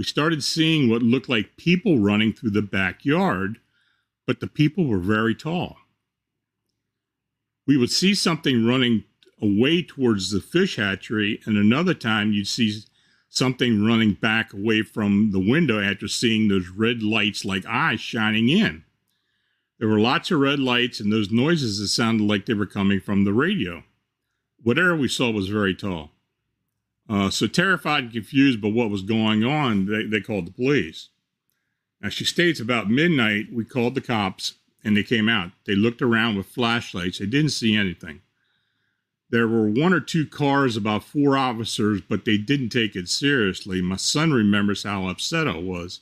we 0.00 0.04
started 0.04 0.42
seeing 0.42 0.88
what 0.88 1.02
looked 1.02 1.28
like 1.28 1.58
people 1.58 1.98
running 1.98 2.32
through 2.32 2.52
the 2.52 2.62
backyard, 2.62 3.58
but 4.26 4.40
the 4.40 4.46
people 4.46 4.86
were 4.86 4.98
very 4.98 5.34
tall. 5.34 5.76
We 7.66 7.76
would 7.76 7.90
see 7.90 8.14
something 8.14 8.66
running 8.66 9.04
away 9.42 9.82
towards 9.82 10.30
the 10.30 10.40
fish 10.40 10.76
hatchery, 10.76 11.42
and 11.44 11.58
another 11.58 11.92
time 11.92 12.32
you'd 12.32 12.48
see 12.48 12.80
something 13.30 13.84
running 13.84 14.12
back 14.12 14.52
away 14.52 14.82
from 14.82 15.30
the 15.30 15.38
window 15.38 15.80
after 15.80 16.08
seeing 16.08 16.48
those 16.48 16.68
red 16.68 17.02
lights 17.02 17.44
like 17.44 17.64
eyes 17.64 18.00
shining 18.00 18.48
in. 18.48 18.84
There 19.78 19.88
were 19.88 20.00
lots 20.00 20.30
of 20.30 20.40
red 20.40 20.58
lights 20.58 21.00
and 21.00 21.10
those 21.10 21.30
noises 21.30 21.78
that 21.78 21.88
sounded 21.88 22.24
like 22.24 22.44
they 22.44 22.54
were 22.54 22.66
coming 22.66 23.00
from 23.00 23.24
the 23.24 23.32
radio. 23.32 23.84
Whatever 24.62 24.94
we 24.94 25.08
saw 25.08 25.30
was 25.30 25.48
very 25.48 25.74
tall. 25.74 26.10
Uh, 27.08 27.30
so 27.30 27.46
terrified 27.46 28.04
and 28.04 28.12
confused 28.12 28.60
by 28.60 28.68
what 28.68 28.90
was 28.90 29.02
going 29.02 29.42
on, 29.42 29.86
they, 29.86 30.04
they 30.04 30.20
called 30.20 30.46
the 30.46 30.52
police. 30.52 31.08
Now 32.00 32.08
she 32.08 32.24
states 32.24 32.60
about 32.60 32.90
midnight, 32.90 33.46
we 33.52 33.64
called 33.64 33.94
the 33.94 34.00
cops 34.00 34.54
and 34.82 34.96
they 34.96 35.02
came 35.02 35.28
out. 35.28 35.52
They 35.66 35.74
looked 35.74 36.02
around 36.02 36.36
with 36.36 36.46
flashlights. 36.46 37.18
They 37.18 37.26
didn't 37.26 37.50
see 37.50 37.76
anything. 37.76 38.22
There 39.30 39.46
were 39.46 39.68
one 39.68 39.92
or 39.92 40.00
two 40.00 40.26
cars, 40.26 40.76
about 40.76 41.04
four 41.04 41.36
officers, 41.36 42.00
but 42.00 42.24
they 42.24 42.36
didn't 42.36 42.70
take 42.70 42.96
it 42.96 43.08
seriously. 43.08 43.80
My 43.80 43.96
son 43.96 44.32
remembers 44.32 44.82
how 44.82 45.08
upset 45.08 45.46
I 45.46 45.56
was. 45.56 46.00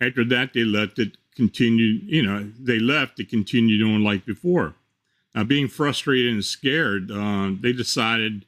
After 0.00 0.24
that, 0.26 0.52
they 0.52 0.64
left 0.64 0.98
it 0.98 1.16
continue, 1.34 2.00
you 2.04 2.22
know, 2.22 2.50
they 2.58 2.78
left 2.78 3.18
it 3.18 3.28
continue 3.28 3.84
on 3.84 4.04
like 4.04 4.24
before. 4.24 4.74
Now, 5.34 5.42
being 5.42 5.66
frustrated 5.66 6.32
and 6.32 6.44
scared, 6.44 7.10
uh, 7.10 7.50
they 7.58 7.72
decided 7.72 8.46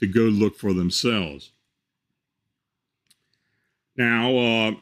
to 0.00 0.06
go 0.08 0.22
look 0.22 0.56
for 0.58 0.72
themselves. 0.72 1.52
Now, 3.96 4.36
uh, 4.36 4.72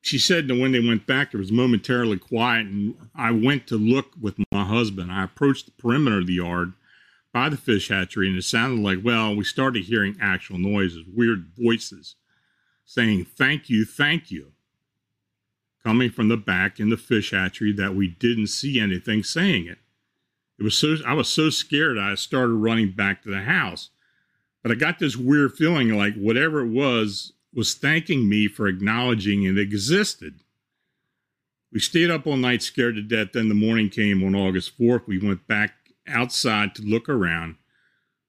she 0.00 0.18
said 0.18 0.48
that 0.48 0.58
when 0.58 0.72
they 0.72 0.80
went 0.80 1.06
back, 1.06 1.34
it 1.34 1.36
was 1.36 1.52
momentarily 1.52 2.16
quiet, 2.16 2.66
and 2.66 2.94
I 3.14 3.32
went 3.32 3.66
to 3.66 3.76
look 3.76 4.12
with 4.18 4.38
my 4.50 4.64
husband. 4.64 5.12
I 5.12 5.24
approached 5.24 5.66
the 5.66 5.72
perimeter 5.72 6.20
of 6.20 6.26
the 6.26 6.34
yard 6.34 6.72
by 7.36 7.50
the 7.50 7.56
fish 7.58 7.88
hatchery, 7.88 8.28
and 8.28 8.38
it 8.38 8.44
sounded 8.44 8.82
like, 8.82 9.04
well, 9.04 9.36
we 9.36 9.44
started 9.44 9.84
hearing 9.84 10.16
actual 10.18 10.56
noises, 10.56 11.04
weird 11.06 11.50
voices 11.54 12.14
saying, 12.86 13.26
Thank 13.26 13.68
you, 13.68 13.84
thank 13.84 14.30
you, 14.30 14.52
coming 15.84 16.08
from 16.08 16.28
the 16.28 16.38
back 16.38 16.80
in 16.80 16.88
the 16.88 16.96
fish 16.96 17.32
hatchery 17.32 17.74
that 17.74 17.94
we 17.94 18.08
didn't 18.08 18.46
see 18.46 18.80
anything 18.80 19.22
saying 19.22 19.66
it. 19.66 19.76
It 20.58 20.62
was 20.62 20.78
so 20.78 20.96
I 21.06 21.12
was 21.12 21.28
so 21.28 21.50
scared 21.50 21.98
I 21.98 22.14
started 22.14 22.54
running 22.54 22.92
back 22.92 23.22
to 23.24 23.30
the 23.30 23.42
house. 23.42 23.90
But 24.62 24.72
I 24.72 24.74
got 24.74 24.98
this 24.98 25.14
weird 25.14 25.52
feeling 25.52 25.90
like 25.90 26.14
whatever 26.14 26.60
it 26.64 26.70
was 26.70 27.34
was 27.52 27.74
thanking 27.74 28.30
me 28.30 28.48
for 28.48 28.66
acknowledging 28.66 29.42
it 29.42 29.58
existed. 29.58 30.40
We 31.70 31.80
stayed 31.80 32.10
up 32.10 32.26
all 32.26 32.38
night 32.38 32.62
scared 32.62 32.94
to 32.94 33.02
death. 33.02 33.32
Then 33.34 33.50
the 33.50 33.54
morning 33.54 33.90
came 33.90 34.24
on 34.24 34.34
August 34.34 34.78
4th. 34.78 35.06
We 35.06 35.18
went 35.18 35.46
back 35.46 35.75
outside 36.08 36.74
to 36.74 36.82
look 36.82 37.08
around. 37.08 37.56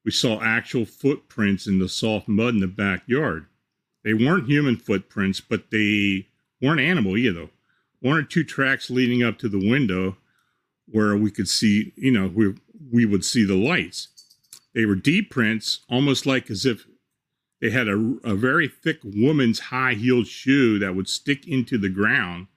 We 0.05 0.11
saw 0.11 0.41
actual 0.41 0.85
footprints 0.85 1.67
in 1.67 1.79
the 1.79 1.89
soft 1.89 2.27
mud 2.27 2.53
in 2.53 2.59
the 2.59 2.67
backyard. 2.67 3.47
They 4.03 4.13
weren't 4.13 4.47
human 4.47 4.77
footprints, 4.77 5.41
but 5.41 5.69
they 5.71 6.27
weren't 6.61 6.79
animal 6.79 7.17
either. 7.17 7.49
One 7.99 8.17
or 8.17 8.23
two 8.23 8.43
tracks 8.43 8.89
leading 8.89 9.23
up 9.23 9.37
to 9.39 9.49
the 9.49 9.69
window 9.69 10.17
where 10.85 11.17
we 11.17 11.31
could 11.31 11.49
see, 11.49 11.93
you 11.95 12.11
know, 12.11 12.31
we, 12.33 12.55
we 12.91 13.05
would 13.05 13.25
see 13.25 13.43
the 13.43 13.55
lights. 13.55 14.07
They 14.73 14.85
were 14.85 14.95
deep 14.95 15.31
prints, 15.31 15.81
almost 15.89 16.25
like 16.25 16.49
as 16.49 16.65
if 16.65 16.85
they 17.59 17.71
had 17.71 17.87
a, 17.87 18.15
a 18.23 18.35
very 18.35 18.67
thick 18.67 18.99
woman's 19.03 19.59
high 19.59 19.93
heeled 19.93 20.27
shoe 20.27 20.79
that 20.79 20.95
would 20.95 21.09
stick 21.09 21.47
into 21.47 21.77
the 21.77 21.89
ground 21.89 22.47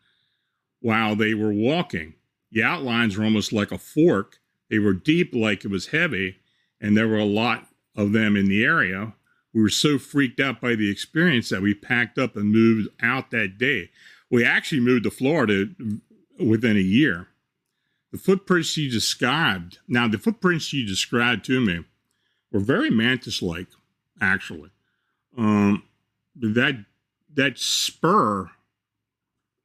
while 0.80 1.16
they 1.16 1.34
were 1.34 1.52
walking. 1.52 2.14
The 2.52 2.62
outlines 2.62 3.16
were 3.16 3.24
almost 3.24 3.52
like 3.52 3.72
a 3.72 3.78
fork. 3.78 4.38
They 4.70 4.78
were 4.78 4.94
deep, 4.94 5.34
like 5.34 5.64
it 5.64 5.70
was 5.70 5.88
heavy, 5.88 6.38
and 6.80 6.96
there 6.96 7.08
were 7.08 7.18
a 7.18 7.24
lot 7.24 7.66
of 7.96 8.12
them 8.12 8.36
in 8.36 8.48
the 8.48 8.64
area. 8.64 9.14
We 9.52 9.60
were 9.60 9.68
so 9.68 9.98
freaked 9.98 10.40
out 10.40 10.60
by 10.60 10.76
the 10.76 10.90
experience 10.90 11.48
that 11.48 11.62
we 11.62 11.74
packed 11.74 12.18
up 12.18 12.36
and 12.36 12.52
moved 12.52 12.88
out 13.02 13.30
that 13.32 13.58
day. 13.58 13.90
We 14.30 14.44
actually 14.44 14.80
moved 14.80 15.04
to 15.04 15.10
Florida 15.10 15.66
within 16.38 16.76
a 16.76 16.80
year. 16.80 17.26
The 18.12 18.18
footprints 18.18 18.68
she 18.68 18.88
described, 18.88 19.78
now, 19.88 20.08
the 20.08 20.18
footprints 20.18 20.64
she 20.64 20.86
described 20.86 21.44
to 21.46 21.60
me 21.60 21.84
were 22.52 22.60
very 22.60 22.90
mantis 22.90 23.42
like, 23.42 23.68
actually 24.20 24.70
um, 25.36 25.82
that 26.34 26.84
that 27.34 27.58
spur 27.58 28.50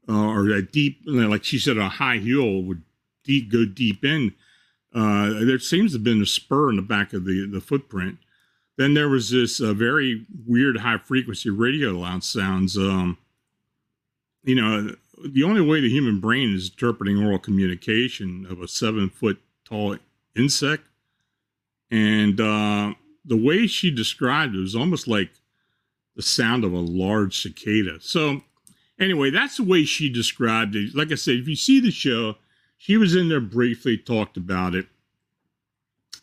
uh, 0.07 0.27
or 0.27 0.47
that 0.47 0.71
deep, 0.71 1.01
like 1.05 1.43
she 1.43 1.57
said, 1.57 1.77
a 1.77 1.89
high 1.89 2.17
heel 2.17 2.61
would 2.61 2.83
deep 3.23 3.51
go 3.51 3.65
deep 3.65 4.03
in. 4.03 4.33
Uh, 4.95 5.43
there 5.43 5.59
seems 5.59 5.91
to 5.91 5.97
have 5.97 6.03
been 6.05 6.21
a 6.21 6.25
spur 6.25 6.69
in 6.69 6.77
the 6.77 6.81
back 6.81 7.11
of 7.11 7.25
the 7.25 7.45
the 7.45 7.59
footprint. 7.59 8.17
Then 8.77 8.93
there 8.93 9.09
was 9.09 9.29
this 9.29 9.59
uh, 9.59 9.73
very 9.73 10.25
weird 10.47 10.77
high 10.77 10.97
frequency 10.97 11.49
radio 11.49 11.91
loud 11.91 12.23
sounds. 12.23 12.77
Um, 12.77 13.17
you 14.43 14.55
know, 14.55 14.95
the 15.27 15.43
only 15.43 15.61
way 15.61 15.81
the 15.81 15.89
human 15.89 16.21
brain 16.21 16.53
is 16.53 16.69
interpreting 16.69 17.21
oral 17.21 17.39
communication 17.39 18.47
of 18.49 18.61
a 18.61 18.67
seven 18.67 19.09
foot 19.09 19.41
tall 19.65 19.97
insect, 20.35 20.83
and 21.91 22.39
uh, 22.39 22.93
the 23.25 23.37
way 23.37 23.67
she 23.67 23.91
described 23.91 24.55
it 24.55 24.59
was 24.59 24.75
almost 24.75 25.07
like 25.09 25.31
the 26.15 26.21
sound 26.21 26.63
of 26.63 26.71
a 26.71 26.79
large 26.79 27.41
cicada. 27.41 27.97
So, 27.99 28.43
anyway, 28.97 29.29
that's 29.29 29.57
the 29.57 29.63
way 29.63 29.83
she 29.83 30.09
described 30.09 30.75
it. 30.75 30.95
Like 30.95 31.11
I 31.11 31.15
said, 31.15 31.35
if 31.35 31.47
you 31.49 31.57
see 31.57 31.81
the 31.81 31.91
show, 31.91 32.35
she 32.77 32.97
was 32.97 33.15
in 33.15 33.29
there 33.29 33.41
briefly, 33.41 33.97
talked 33.97 34.37
about 34.37 34.75
it. 34.75 34.87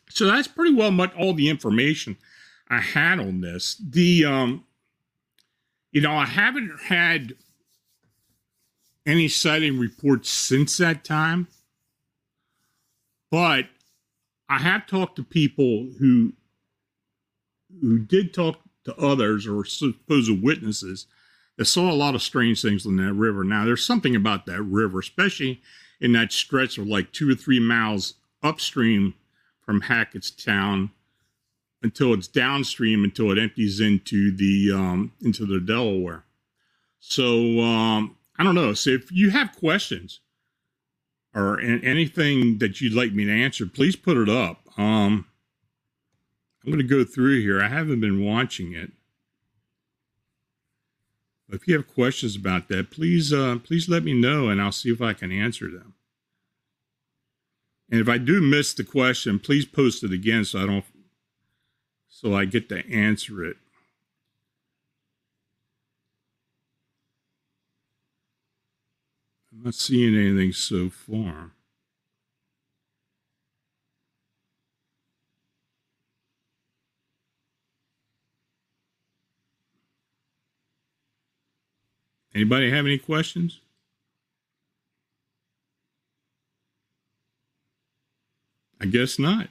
So 0.08 0.26
that's 0.26 0.48
pretty 0.48 0.74
well 0.74 0.90
much 0.90 1.14
all 1.16 1.32
the 1.32 1.48
information 1.48 2.16
I 2.68 2.80
had 2.80 3.18
on 3.18 3.40
this. 3.40 3.76
The 3.76 4.24
um, 4.24 4.64
you 5.90 6.00
know, 6.00 6.12
I 6.12 6.26
haven't 6.26 6.72
had 6.84 7.34
any 9.06 9.28
sighting 9.28 9.78
reports 9.78 10.30
since 10.30 10.76
that 10.78 11.04
time, 11.04 11.48
but 13.30 13.66
I 14.48 14.58
have 14.58 14.86
talked 14.86 15.16
to 15.16 15.24
people 15.24 15.90
who 15.98 16.34
who 17.80 17.98
did 17.98 18.34
talk 18.34 18.60
to 18.84 18.94
others 18.96 19.46
or 19.46 19.64
supposed 19.64 20.42
witnesses 20.42 21.06
that 21.56 21.64
saw 21.64 21.90
a 21.90 21.94
lot 21.94 22.14
of 22.14 22.22
strange 22.22 22.60
things 22.60 22.84
in 22.84 22.96
that 22.96 23.12
river. 23.12 23.44
Now, 23.44 23.64
there's 23.64 23.84
something 23.84 24.16
about 24.16 24.46
that 24.46 24.62
river, 24.62 24.98
especially 24.98 25.62
in 26.02 26.12
that 26.12 26.32
stretch 26.32 26.76
of 26.76 26.86
like 26.86 27.12
two 27.12 27.30
or 27.30 27.34
three 27.34 27.60
miles 27.60 28.14
upstream 28.42 29.14
from 29.60 29.80
Hackettstown 29.82 30.90
until 31.82 32.12
it's 32.12 32.26
downstream 32.26 33.04
until 33.04 33.30
it 33.30 33.38
empties 33.38 33.80
into 33.80 34.36
the 34.36 34.72
um, 34.74 35.12
into 35.24 35.46
the 35.46 35.60
Delaware. 35.60 36.24
So 36.98 37.60
um, 37.60 38.16
I 38.36 38.42
don't 38.42 38.56
know. 38.56 38.74
So 38.74 38.90
if 38.90 39.12
you 39.12 39.30
have 39.30 39.56
questions 39.56 40.20
or 41.34 41.60
anything 41.60 42.58
that 42.58 42.80
you'd 42.80 42.94
like 42.94 43.12
me 43.12 43.24
to 43.24 43.32
answer, 43.32 43.64
please 43.64 43.96
put 43.96 44.16
it 44.16 44.28
up. 44.28 44.60
Um, 44.76 45.26
I'm 46.64 46.70
going 46.70 46.78
to 46.78 46.84
go 46.84 47.04
through 47.04 47.40
here. 47.40 47.62
I 47.62 47.68
haven't 47.68 48.00
been 48.00 48.24
watching 48.24 48.74
it. 48.74 48.92
If 51.52 51.68
you 51.68 51.74
have 51.74 51.86
questions 51.86 52.34
about 52.34 52.68
that, 52.68 52.90
please 52.90 53.30
uh, 53.30 53.58
please 53.62 53.86
let 53.86 54.04
me 54.04 54.14
know, 54.14 54.48
and 54.48 54.60
I'll 54.60 54.72
see 54.72 54.90
if 54.90 55.02
I 55.02 55.12
can 55.12 55.30
answer 55.30 55.70
them. 55.70 55.94
And 57.90 58.00
if 58.00 58.08
I 58.08 58.16
do 58.16 58.40
miss 58.40 58.72
the 58.72 58.84
question, 58.84 59.38
please 59.38 59.66
post 59.66 60.02
it 60.02 60.12
again 60.12 60.46
so 60.46 60.62
I 60.62 60.66
don't 60.66 60.84
so 62.08 62.34
I 62.34 62.46
get 62.46 62.70
to 62.70 62.90
answer 62.90 63.44
it. 63.44 63.58
I'm 69.52 69.64
not 69.64 69.74
seeing 69.74 70.16
anything 70.16 70.52
so 70.52 70.88
far. 70.88 71.50
Anybody 82.34 82.70
have 82.70 82.86
any 82.86 82.98
questions? 82.98 83.60
I 88.80 88.86
guess 88.86 89.18
not. 89.18 89.48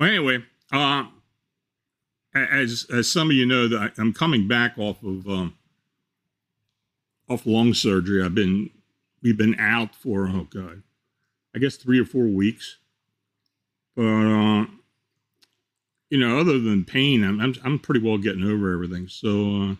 Well, 0.00 0.08
anyway, 0.08 0.38
uh, 0.72 1.04
as 2.34 2.86
as 2.92 3.12
some 3.12 3.30
of 3.30 3.36
you 3.36 3.46
know, 3.46 3.68
that 3.68 3.92
I'm 3.98 4.12
coming 4.12 4.48
back 4.48 4.76
off 4.76 5.00
of 5.04 5.28
um, 5.28 5.56
off 7.28 7.46
lung 7.46 7.74
surgery. 7.74 8.22
I've 8.22 8.34
been 8.34 8.70
we've 9.22 9.36
been 9.36 9.54
out 9.60 9.94
for 9.94 10.26
oh 10.28 10.48
god 10.50 10.82
I 11.54 11.58
guess 11.58 11.76
three 11.76 12.00
or 12.00 12.04
four 12.04 12.26
weeks. 12.26 12.78
But 13.94 14.02
uh, 14.02 14.66
you 16.10 16.18
know, 16.18 16.38
other 16.38 16.58
than 16.58 16.84
pain, 16.84 17.24
I'm 17.24 17.40
I'm, 17.40 17.54
I'm 17.64 17.78
pretty 17.78 18.00
well 18.00 18.18
getting 18.18 18.44
over 18.44 18.72
everything. 18.72 19.08
So 19.08 19.28
uh, 19.28 19.74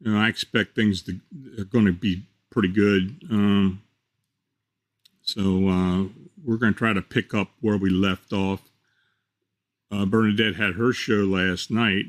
you 0.00 0.12
know, 0.12 0.18
I 0.18 0.28
expect 0.28 0.74
things 0.74 1.02
to 1.02 1.20
are 1.58 1.64
going 1.64 1.86
to 1.86 1.92
be 1.92 2.24
pretty 2.50 2.68
good. 2.68 3.22
Um, 3.30 3.82
so 5.22 5.68
uh, 5.68 6.04
we're 6.44 6.56
going 6.56 6.72
to 6.72 6.78
try 6.78 6.92
to 6.92 7.02
pick 7.02 7.34
up 7.34 7.50
where 7.60 7.76
we 7.76 7.90
left 7.90 8.32
off. 8.32 8.62
Uh, 9.90 10.06
Bernadette 10.06 10.56
had 10.56 10.74
her 10.74 10.92
show 10.92 11.24
last 11.24 11.70
night, 11.70 12.06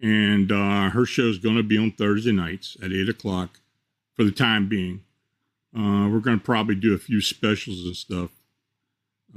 and 0.00 0.50
uh, 0.50 0.90
her 0.90 1.06
show 1.06 1.24
is 1.24 1.38
going 1.38 1.56
to 1.56 1.62
be 1.62 1.78
on 1.78 1.92
Thursday 1.92 2.32
nights 2.32 2.76
at 2.82 2.92
eight 2.92 3.08
o'clock 3.08 3.60
for 4.14 4.24
the 4.24 4.30
time 4.30 4.68
being. 4.68 5.02
Uh, 5.76 6.08
we're 6.08 6.20
going 6.20 6.38
to 6.38 6.44
probably 6.44 6.74
do 6.74 6.94
a 6.94 6.98
few 6.98 7.20
specials 7.20 7.84
and 7.84 7.96
stuff. 7.96 8.30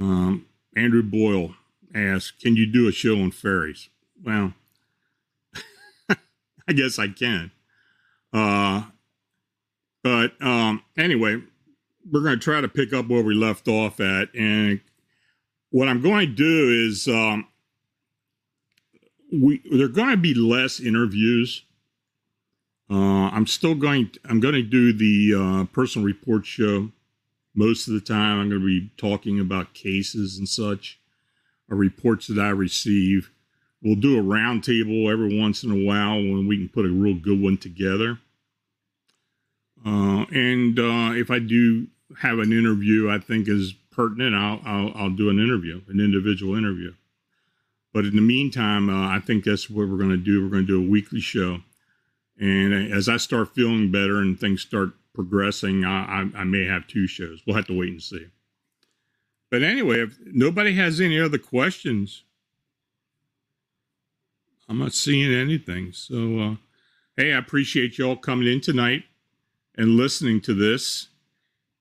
Um, 0.00 0.46
Andrew 0.76 1.02
Boyle 1.02 1.54
asked, 1.94 2.40
Can 2.40 2.56
you 2.56 2.66
do 2.66 2.88
a 2.88 2.92
show 2.92 3.20
on 3.20 3.30
fairies? 3.30 3.88
Well, 4.24 4.54
I 6.08 6.72
guess 6.74 6.98
I 6.98 7.08
can. 7.08 7.50
Uh, 8.32 8.84
But 10.02 10.40
um, 10.42 10.82
anyway, 10.96 11.40
we're 12.10 12.22
going 12.22 12.38
to 12.38 12.44
try 12.44 12.60
to 12.60 12.68
pick 12.68 12.92
up 12.92 13.08
where 13.08 13.22
we 13.22 13.34
left 13.34 13.68
off 13.68 14.00
at. 14.00 14.34
And 14.34 14.80
what 15.70 15.88
I'm 15.88 16.00
going 16.00 16.26
to 16.28 16.34
do 16.34 16.86
is 16.88 17.06
um, 17.08 17.46
we 19.32 19.62
there 19.70 19.86
are 19.86 19.88
going 19.88 20.10
to 20.10 20.16
be 20.16 20.34
less 20.34 20.80
interviews. 20.80 21.64
Uh, 22.90 23.30
I'm 23.30 23.46
still 23.46 23.74
going. 23.74 24.10
To, 24.10 24.20
I'm 24.28 24.40
going 24.40 24.54
to 24.54 24.62
do 24.62 24.92
the 24.92 25.34
uh, 25.34 25.64
personal 25.72 26.06
report 26.06 26.46
show 26.46 26.90
most 27.54 27.88
of 27.88 27.94
the 27.94 28.00
time. 28.00 28.40
I'm 28.40 28.48
going 28.48 28.60
to 28.60 28.66
be 28.66 28.90
talking 28.96 29.40
about 29.40 29.74
cases 29.74 30.38
and 30.38 30.48
such, 30.48 30.98
or 31.70 31.76
reports 31.76 32.26
that 32.26 32.38
I 32.38 32.50
receive. 32.50 33.30
We'll 33.82 33.96
do 33.96 34.18
a 34.18 34.22
roundtable 34.22 35.10
every 35.10 35.38
once 35.38 35.64
in 35.64 35.70
a 35.70 35.86
while 35.86 36.16
when 36.16 36.46
we 36.46 36.56
can 36.56 36.68
put 36.68 36.86
a 36.86 36.90
real 36.90 37.16
good 37.16 37.40
one 37.40 37.56
together. 37.56 38.18
Uh, 39.84 40.24
and 40.32 40.78
uh, 40.78 41.12
if 41.14 41.30
I 41.30 41.40
do 41.40 41.88
have 42.20 42.38
an 42.38 42.52
interview 42.52 43.10
I 43.10 43.18
think 43.18 43.48
is 43.48 43.74
pertinent, 43.90 44.34
I'll, 44.34 44.60
I'll, 44.64 44.92
I'll 44.94 45.10
do 45.10 45.30
an 45.30 45.40
interview, 45.40 45.80
an 45.88 45.98
individual 45.98 46.56
interview. 46.56 46.94
But 47.92 48.06
in 48.06 48.16
the 48.16 48.22
meantime, 48.22 48.88
uh, 48.88 49.08
I 49.08 49.20
think 49.20 49.44
that's 49.44 49.68
what 49.68 49.88
we're 49.88 49.98
going 49.98 50.10
to 50.10 50.16
do. 50.16 50.42
We're 50.42 50.50
going 50.50 50.66
to 50.66 50.80
do 50.80 50.86
a 50.86 50.90
weekly 50.90 51.20
show. 51.20 51.60
And 52.38 52.92
as 52.92 53.08
I 53.08 53.18
start 53.18 53.54
feeling 53.54 53.92
better 53.92 54.18
and 54.18 54.38
things 54.38 54.62
start 54.62 54.90
progressing, 55.14 55.84
I, 55.84 56.22
I, 56.22 56.40
I 56.40 56.44
may 56.44 56.64
have 56.64 56.86
two 56.86 57.06
shows. 57.06 57.42
We'll 57.46 57.56
have 57.56 57.66
to 57.66 57.78
wait 57.78 57.90
and 57.90 58.02
see. 58.02 58.26
But 59.50 59.62
anyway, 59.62 60.00
if 60.00 60.18
nobody 60.24 60.74
has 60.76 61.00
any 61.00 61.20
other 61.20 61.38
questions, 61.38 62.24
I'm 64.68 64.78
not 64.78 64.94
seeing 64.94 65.32
anything. 65.32 65.92
So, 65.92 66.38
uh, 66.38 66.54
hey, 67.16 67.34
I 67.34 67.38
appreciate 67.38 67.98
y'all 67.98 68.16
coming 68.16 68.48
in 68.48 68.62
tonight 68.62 69.04
and 69.76 69.96
listening 69.96 70.40
to 70.42 70.54
this. 70.54 71.08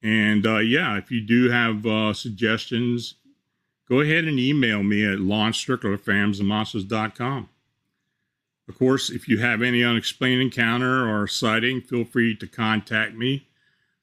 And 0.03 0.45
uh, 0.45 0.57
yeah, 0.57 0.97
if 0.97 1.11
you 1.11 1.21
do 1.21 1.49
have 1.49 1.85
uh, 1.85 2.13
suggestions, 2.13 3.13
go 3.87 4.01
ahead 4.01 4.25
and 4.25 4.37
email 4.39 4.83
me 4.83 5.05
at 5.05 5.19
lonstricklerphantomsandmonsters.com. 5.19 7.47
Of 8.67 8.77
course, 8.77 9.09
if 9.09 9.27
you 9.27 9.39
have 9.39 9.61
any 9.61 9.83
unexplained 9.83 10.41
encounter 10.41 11.09
or 11.09 11.27
sighting, 11.27 11.81
feel 11.81 12.05
free 12.05 12.35
to 12.37 12.47
contact 12.47 13.15
me 13.15 13.47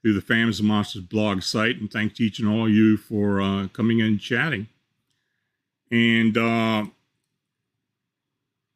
through 0.02 0.14
the 0.14 0.20
Phantoms 0.20 0.60
and 0.60 0.68
Monsters 0.68 1.02
blog 1.02 1.42
site. 1.42 1.78
And 1.78 1.90
thanks 1.90 2.18
to 2.18 2.24
each 2.24 2.38
and 2.38 2.48
all 2.48 2.68
you 2.68 2.96
for 2.96 3.40
uh, 3.40 3.68
coming 3.68 4.00
in 4.00 4.06
and 4.06 4.20
chatting. 4.20 4.68
And, 5.90 6.36
uh, 6.36 6.86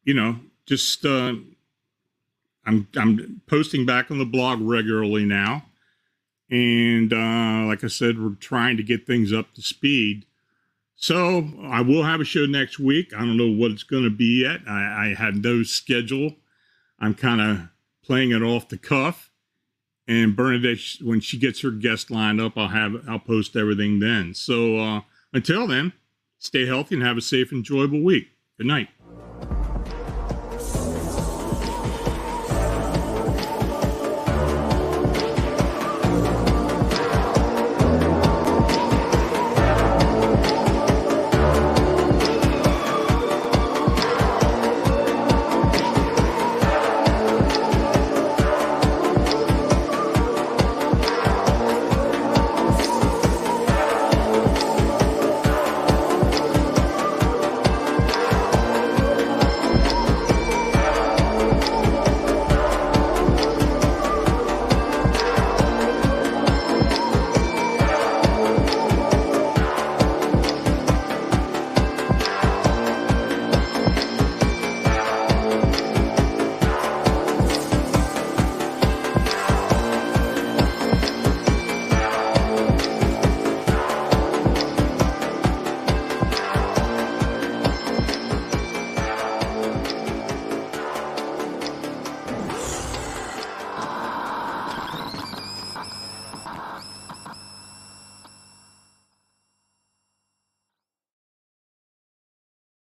you 0.03 0.13
know, 0.13 0.39
just 0.65 1.05
uh, 1.05 1.35
I'm 2.65 2.87
I'm 2.95 3.41
posting 3.47 3.85
back 3.85 4.09
on 4.09 4.17
the 4.17 4.25
blog 4.25 4.61
regularly 4.61 5.25
now, 5.25 5.65
and 6.49 7.11
uh, 7.11 7.67
like 7.67 7.83
I 7.83 7.87
said, 7.87 8.19
we're 8.19 8.35
trying 8.35 8.77
to 8.77 8.83
get 8.83 9.05
things 9.05 9.33
up 9.33 9.53
to 9.53 9.61
speed. 9.61 10.25
So 11.03 11.49
I 11.61 11.81
will 11.81 12.03
have 12.03 12.21
a 12.21 12.23
show 12.23 12.45
next 12.45 12.79
week. 12.79 13.13
I 13.13 13.19
don't 13.19 13.35
know 13.35 13.51
what 13.51 13.71
it's 13.71 13.83
going 13.83 14.05
to 14.05 14.09
be 14.09 14.43
yet. 14.43 14.61
I, 14.65 15.07
I 15.07 15.15
have 15.17 15.35
no 15.35 15.61
schedule. 15.61 16.37
I'm 16.97 17.13
kind 17.13 17.41
of 17.41 17.67
playing 18.05 18.31
it 18.31 18.41
off 18.41 18.69
the 18.69 18.77
cuff. 18.77 19.29
And 20.07 20.33
Bernadette, 20.33 20.79
when 21.01 21.19
she 21.19 21.37
gets 21.37 21.59
her 21.59 21.71
guest 21.71 22.09
lined 22.09 22.39
up, 22.39 22.57
I'll 22.57 22.69
have 22.69 23.03
I'll 23.05 23.19
post 23.19 23.57
everything 23.57 23.99
then. 23.99 24.33
So 24.33 24.77
uh, 24.77 25.01
until 25.33 25.67
then, 25.67 25.91
stay 26.39 26.65
healthy 26.67 26.95
and 26.95 27.03
have 27.03 27.17
a 27.17 27.21
safe, 27.21 27.51
enjoyable 27.51 28.01
week. 28.01 28.29
Good 28.57 28.67
night. 28.67 28.87